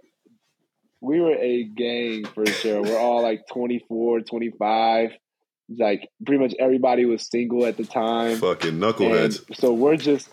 [1.01, 2.81] we were a gang for sure.
[2.81, 5.11] We're all like 24, 25.
[5.69, 8.37] Like pretty much everybody was single at the time.
[8.37, 9.55] Fucking And knuckleheads.
[9.57, 10.29] so we're just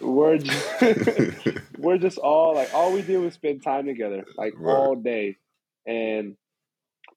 [0.00, 0.80] we're just
[1.78, 4.72] we're just all like all we did was spend time together like Right.
[4.74, 5.36] all day
[5.86, 6.36] and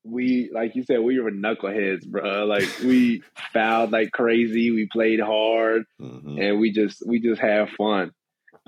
[0.03, 5.21] we like you said we were knuckleheads bro like we fouled like crazy we played
[5.21, 6.37] hard Mhm.
[6.41, 8.11] and we just we just had fun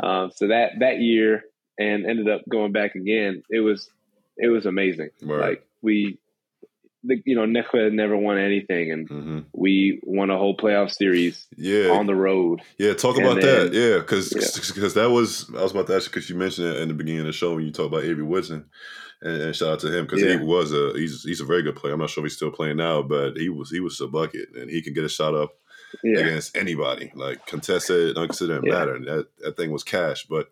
[0.01, 1.43] um, so that that year
[1.77, 3.89] and ended up going back again it was
[4.37, 5.41] it was amazing Word.
[5.41, 6.17] like we
[7.07, 9.45] the, you know Nässjö had never won anything and Mhm.
[9.53, 11.89] we won a whole playoff series Yeah.
[11.89, 13.73] on the road Yeah, talk about then- that.
[13.73, 14.31] Yeah, because
[14.77, 14.87] Yeah.
[14.89, 17.21] that was I was about to ask you because you mentioned it in the beginning
[17.21, 18.65] of the show when you talked about Avery Woodson,
[19.21, 20.37] and, and shout out to him because Yeah.
[20.39, 21.93] he was a he's he's a very good player.
[21.93, 24.49] I'm not sure if he's still playing now, but he was he was a bucket
[24.55, 25.51] and he can get a shot up
[26.03, 28.73] yeah against anybody, like contested, unconsidered, Yeah.
[28.73, 28.99] matter.
[28.99, 30.25] That that thing was cash.
[30.25, 30.49] But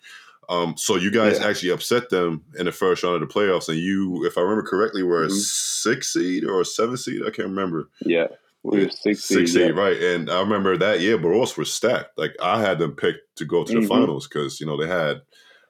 [0.50, 1.48] um, so you guys Yeah.
[1.48, 4.64] actually upset them in the first round of the playoffs, and you, if I remember
[4.64, 5.32] correctly, were a Mhm.
[5.40, 7.22] six seed or a seven seed.
[7.22, 7.90] I can't remember.
[8.02, 8.28] yeah
[8.66, 9.82] we were six, Six seed, yeah.
[9.82, 10.02] right?
[10.02, 12.18] And I remember that year, Borås was stacked.
[12.18, 13.88] Like I had them picked to go to the Mhm.
[13.90, 15.22] finals because you know they had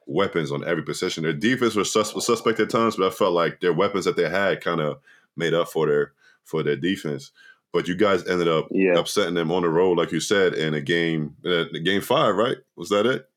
[0.06, 1.24] weapons on every position.
[1.24, 4.28] Their defense was, sus- suspect at times, but I felt like their weapons that they
[4.28, 4.98] had kind of
[5.36, 6.12] made up for their
[6.44, 7.32] for their defense.
[7.72, 8.96] But you guys ended up Yeah.
[8.96, 12.58] upsetting them on the road, like you said, in a game, uh, game five, right?
[12.76, 13.28] Was that it?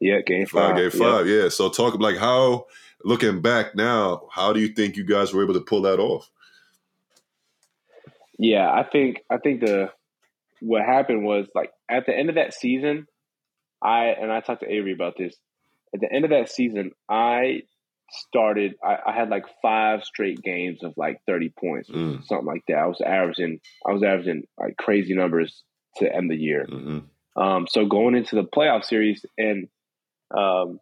[0.00, 0.76] Yeah, game Five, five.
[0.76, 1.10] game yeah.
[1.10, 1.48] five, yeah.
[1.48, 2.66] So talk like how,
[3.04, 6.30] looking back now, how do you think you guys were able to pull that off?
[8.38, 9.90] Yeah, I think I think the
[10.60, 13.06] what happened was like at the end of that season,
[13.82, 15.34] I and I talked to Avery about this.
[15.94, 17.62] At the end of that season, I
[18.10, 18.74] started.
[18.84, 22.24] I, I had like five straight games of like thirty points, Mm.
[22.26, 22.76] something like that.
[22.78, 23.60] I was averaging.
[23.86, 25.64] I was averaging like crazy numbers
[25.96, 26.64] to end the year.
[26.68, 26.98] hmm
[27.40, 29.68] Um, so going into the playoff series and
[30.36, 30.80] um,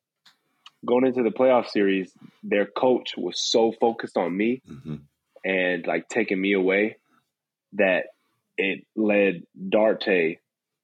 [0.84, 4.96] going into the playoff series, their coach was so focused on me hmm
[5.44, 6.96] and like taking me away
[7.74, 8.06] that
[8.56, 10.38] it led Darte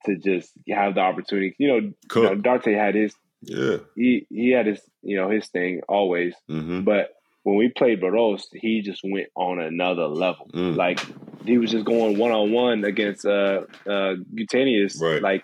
[0.05, 1.57] to just have the opportunity.
[1.59, 1.77] You know,
[2.15, 3.79] you know, Darte had his Yeah.
[3.97, 7.11] he he had his you know his thing always, hmm but
[7.45, 10.49] when we played Borås, he just went on another level.
[10.55, 10.77] Mm.
[10.77, 11.01] Like
[11.45, 15.21] he was just going one on one against uh uh Gutanius Right.
[15.23, 15.43] like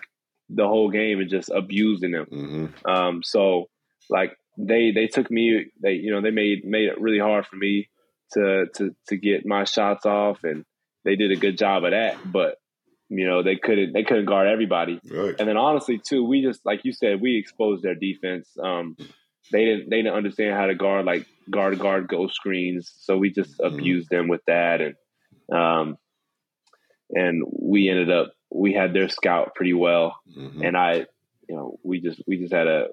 [0.49, 2.25] the whole game and just abusing him.
[2.25, 3.69] hmm Um, so
[4.09, 7.55] like they they took me they you know they made made it really hard for
[7.55, 7.89] me
[8.33, 10.65] to to to get my shots off and
[11.05, 12.15] they did a good job of that.
[12.25, 12.55] But
[13.09, 14.99] you know they couldn't they couldn't guard everybody.
[15.09, 15.35] Right.
[15.39, 18.49] And then honestly too, we just like you said we exposed their defense.
[18.61, 18.95] Um,
[19.51, 22.91] they didn't they didn't understand how to guard like guard guard go screens.
[22.99, 23.67] So we just Mhm.
[23.73, 24.95] abused them with that and
[25.51, 25.97] um
[27.11, 31.05] and we ended up we had their scout pretty well hmm and I,
[31.47, 32.87] you know, we just we just had a.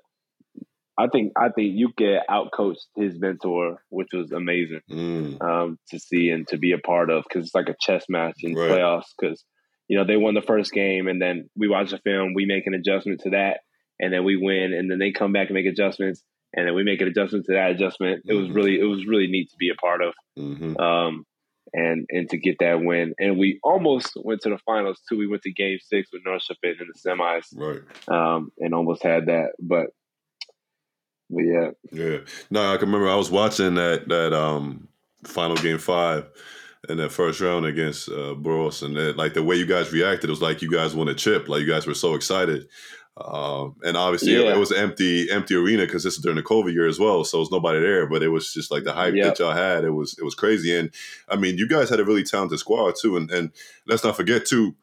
[0.98, 5.42] I think I think Yuka outcoached his mentor, which was amazing Mm.
[5.42, 8.36] um, to see and to be a part of because it's like a chess match
[8.42, 8.70] in Right.
[8.70, 9.12] playoffs.
[9.18, 9.44] Because
[9.88, 12.66] you know they won the first game, and then we watch the film, we make
[12.66, 13.60] an adjustment to that,
[14.00, 16.22] and then we win, and then they come back and make adjustments,
[16.54, 18.22] and then we make an adjustment to that adjustment.
[18.26, 18.54] It was Mhm.
[18.54, 20.14] really it was really neat to be a part of.
[20.36, 21.26] hmm Um,
[21.76, 23.14] and and to get that win.
[23.18, 25.18] And we almost went to the finals too.
[25.18, 27.82] We went to Game Six with Norrköping in the semis, right?
[28.08, 29.88] Um, and almost had that, but
[31.28, 32.18] but yeah, yeah.
[32.50, 34.88] No, I can remember I was watching that that um
[35.24, 36.28] final game five
[36.88, 40.30] in that first round against uh, Borås, and that, like the way you guys reacted,
[40.30, 41.48] it was like you guys won a chip.
[41.48, 42.68] Like you guys were so excited.
[43.18, 44.50] Um, and obviously yeah.
[44.50, 47.24] it, it, was empty, empty arena because this is during the COVID year as well,
[47.24, 48.06] so it was nobody there.
[48.06, 49.24] But it was just like the hype yep.
[49.26, 49.84] that y'all had.
[49.84, 50.90] It was it was crazy, and
[51.28, 53.16] I mean, you guys had a really talented squad too.
[53.16, 53.52] And and
[53.86, 54.74] let's not forget too,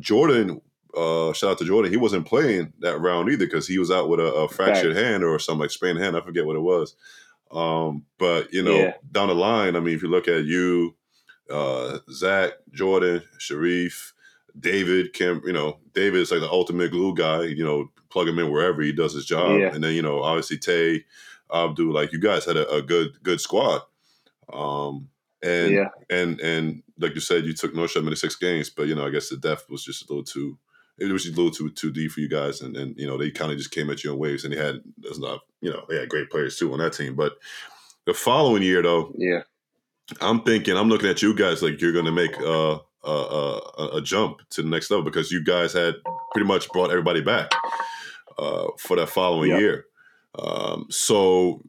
[0.00, 0.62] Jordan.
[0.96, 1.90] Uh, shout out to Jordan.
[1.90, 5.24] He wasn't playing that round either because he was out with a, a fractured hand
[5.24, 6.16] or some like sprained hand.
[6.16, 6.96] I forget what it was.
[7.50, 8.94] Um, but you know, yeah.
[9.10, 10.94] down the line, I mean, if you look at you,
[11.50, 14.14] uh, Zach, Jordan, Sharif,
[14.58, 17.42] David, Kim, you know, David is like the ultimate glue guy.
[17.44, 19.74] You know, plug him in wherever he does his job, yeah.
[19.74, 21.04] and then you know, obviously Tay,
[21.52, 23.82] Abdul, like you guys had a, a good good squad.
[24.52, 25.08] Um,
[25.42, 25.88] and yeah.
[26.10, 29.10] and and like you said, you took North in six games, but you know, I
[29.10, 30.58] guess the depth was just a little too.
[30.98, 33.18] It was just a little too too deep for you guys, and, and you know
[33.18, 35.70] they kind of just came at you in waves, and they had there's not you
[35.70, 37.14] know they had great players too on that team.
[37.14, 37.32] But
[38.06, 39.42] the following year, though, yeah,
[40.20, 43.10] I'm thinking I'm looking at you guys like you're going to make uh, a,
[43.78, 45.94] a, a, jump to the next level because you guys had
[46.32, 47.52] pretty much brought everybody back
[48.38, 49.60] uh, for that following yep.
[49.60, 49.86] year.
[50.38, 51.62] Um, so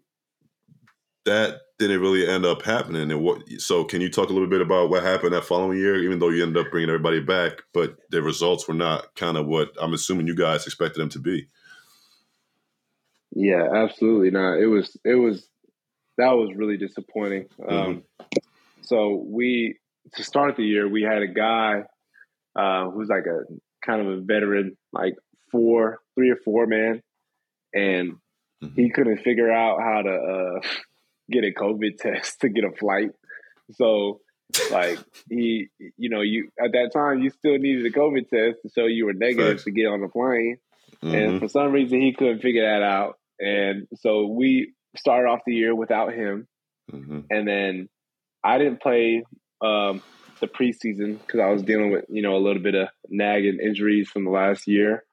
[1.26, 3.12] that didn't really end up happening.
[3.12, 3.42] And what?
[3.60, 6.02] So can you talk a little bit about what happened that following year?
[6.04, 9.48] Even though you ended up bringing everybody back, but the results were not kind of
[9.48, 11.48] what I'm assuming you guys expected them to be.
[13.36, 14.60] Yeah, absolutely not.
[14.60, 15.48] It was it was
[16.18, 17.48] that was really disappointing.
[17.60, 17.74] Mm-hmm.
[17.74, 18.04] Um,
[18.82, 19.78] so we
[20.16, 21.84] to start the year, we had a guy
[22.56, 23.44] uh, who's like a
[23.86, 25.16] kind of a veteran, like
[25.52, 27.02] four, three or four man,
[27.74, 28.14] and
[28.64, 28.68] mm-hmm.
[28.76, 30.68] he couldn't figure out how to uh,
[31.32, 33.10] get a COVID test to get a flight.
[33.72, 34.20] So,
[34.72, 35.00] like
[35.30, 38.86] he, you know, you at that time you still needed a COVID test to show
[38.86, 40.58] you were negative to get on the plane,
[41.04, 41.16] mm-hmm.
[41.16, 45.56] and for some reason he couldn't figure that out, and so we started off the
[45.56, 46.48] year without him,
[46.92, 47.22] mm-hmm.
[47.30, 47.90] and then
[48.44, 49.24] I didn't play
[49.64, 50.02] um,
[50.40, 54.10] the preseason because I was dealing with you know a little bit of nagging injuries
[54.10, 55.04] from the last year.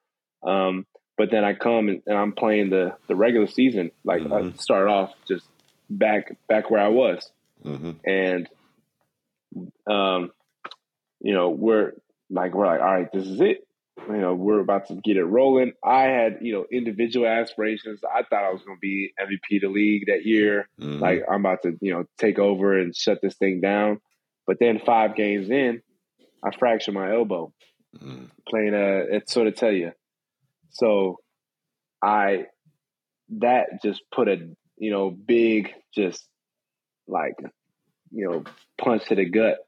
[0.43, 0.85] Um,
[1.17, 3.91] but then I come and, and, I'm playing the the regular season.
[4.03, 4.49] Like mm-hmm.
[4.49, 5.45] I start off just
[5.89, 7.31] back back where I was,
[7.63, 7.91] mm-hmm.
[8.05, 8.49] and
[9.87, 10.31] um,
[11.21, 11.93] you know we're
[12.29, 13.67] like we're like all right, this is it.
[14.09, 15.73] You know we're about to get it rolling.
[15.83, 18.01] I had you know individual aspirations.
[18.03, 20.67] I thought I was going to be MVP of the league that year.
[20.79, 20.99] Mm-hmm.
[20.99, 24.01] Like I'm about to you know take over and shut this thing down.
[24.51, 25.81] But then five games in,
[26.43, 27.53] I fractured my elbow
[27.97, 28.29] mm.
[28.45, 29.93] playing uh, at you.
[30.71, 31.19] So
[32.03, 32.47] I
[33.39, 36.27] that just put a you know big just
[37.07, 37.35] like
[38.11, 38.43] you know
[38.77, 39.59] punch to the gut.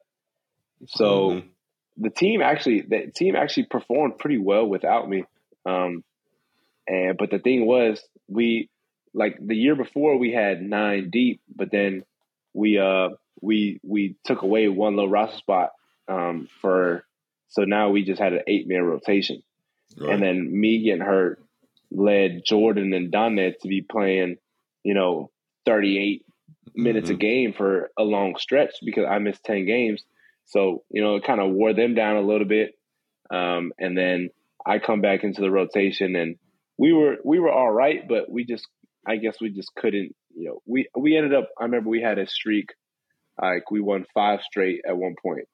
[0.88, 1.48] So mm-hmm.
[1.96, 5.24] the team actually the team actually performed pretty well without me.
[5.66, 6.04] Um,
[6.86, 8.70] and but the thing was we
[9.14, 12.04] like the year before we had nine deep, but then
[12.54, 13.12] we uh
[13.44, 15.70] we we took away one low roster spot
[16.08, 17.04] um, for
[17.50, 19.44] so now we just had an eight man rotation,
[19.98, 20.14] right.
[20.14, 21.44] and then me getting hurt
[21.92, 24.38] led Jordan and Donnet to be playing,
[24.84, 25.30] you know,
[25.66, 26.26] thirty eight
[26.74, 27.16] minutes mm-hmm.
[27.16, 30.04] a game for a long stretch because I missed ten games.
[30.46, 32.74] So you know, it kind of wore them down a little bit,
[33.30, 34.30] um, and then
[34.66, 36.38] I come back into the rotation, and
[36.78, 38.68] we were we were all right, but we just
[39.06, 40.16] I guess we just couldn't.
[40.36, 41.50] You know, we we ended up.
[41.60, 42.70] I remember we had a streak
[43.42, 45.48] like we won five straight at one point.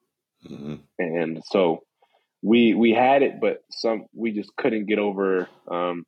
[0.48, 0.76] Mm-hmm.
[0.98, 1.82] and so
[2.42, 5.48] we we had it, but some we just couldn't get over.
[5.70, 6.04] Um,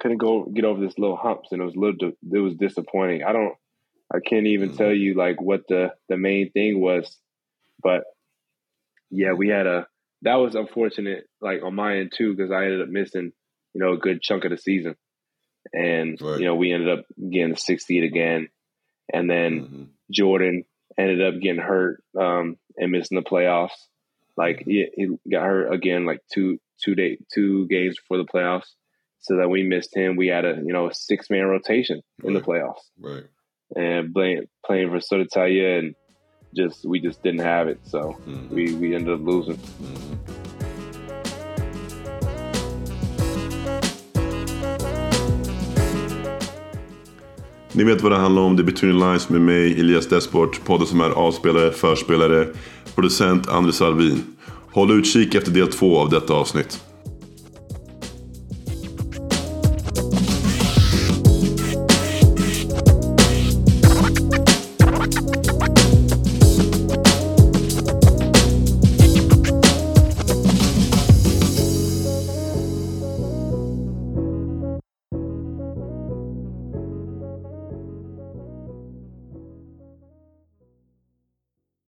[0.00, 2.12] couldn't go get over this little humps, and it was a little.
[2.32, 3.22] It was disappointing.
[3.22, 3.54] I don't.
[4.12, 4.78] I can't even mm-hmm.
[4.78, 7.16] tell you like what the the main thing was,
[7.82, 8.04] but
[9.10, 9.86] yeah, we had a
[10.22, 11.24] that was unfortunate.
[11.40, 13.32] Like on my end too, because I ended up missing
[13.74, 14.96] you know a good chunk of the season,
[15.72, 16.40] and right.
[16.40, 18.48] you know we ended up getting the sixth again,
[19.12, 19.82] and then mm-hmm.
[20.10, 20.64] Jordan
[20.98, 23.70] ended up getting hurt um, and missing the playoffs.
[24.36, 28.74] Like he, he, got hurt again, like two two day two games before the playoffs.
[29.20, 30.16] So that we missed him.
[30.16, 32.42] We had a you know a six man rotation in right.
[32.42, 33.24] the playoffs, right?
[33.74, 35.94] And playing playing for Södertälje and
[36.54, 37.80] just we just didn't have it.
[37.84, 38.54] So mm-hmm.
[38.54, 39.56] we we ended up losing.
[39.56, 40.35] Mm-hmm.
[47.76, 48.56] Ni vet vad det handlar om.
[48.56, 50.64] Det är Between Lines med mig, Elias Desport.
[50.64, 52.46] Podden som är avspelare, förspelare,
[52.94, 54.22] producent Andres Alvin.
[54.72, 56.80] Håll utkik efter del två av detta avsnitt.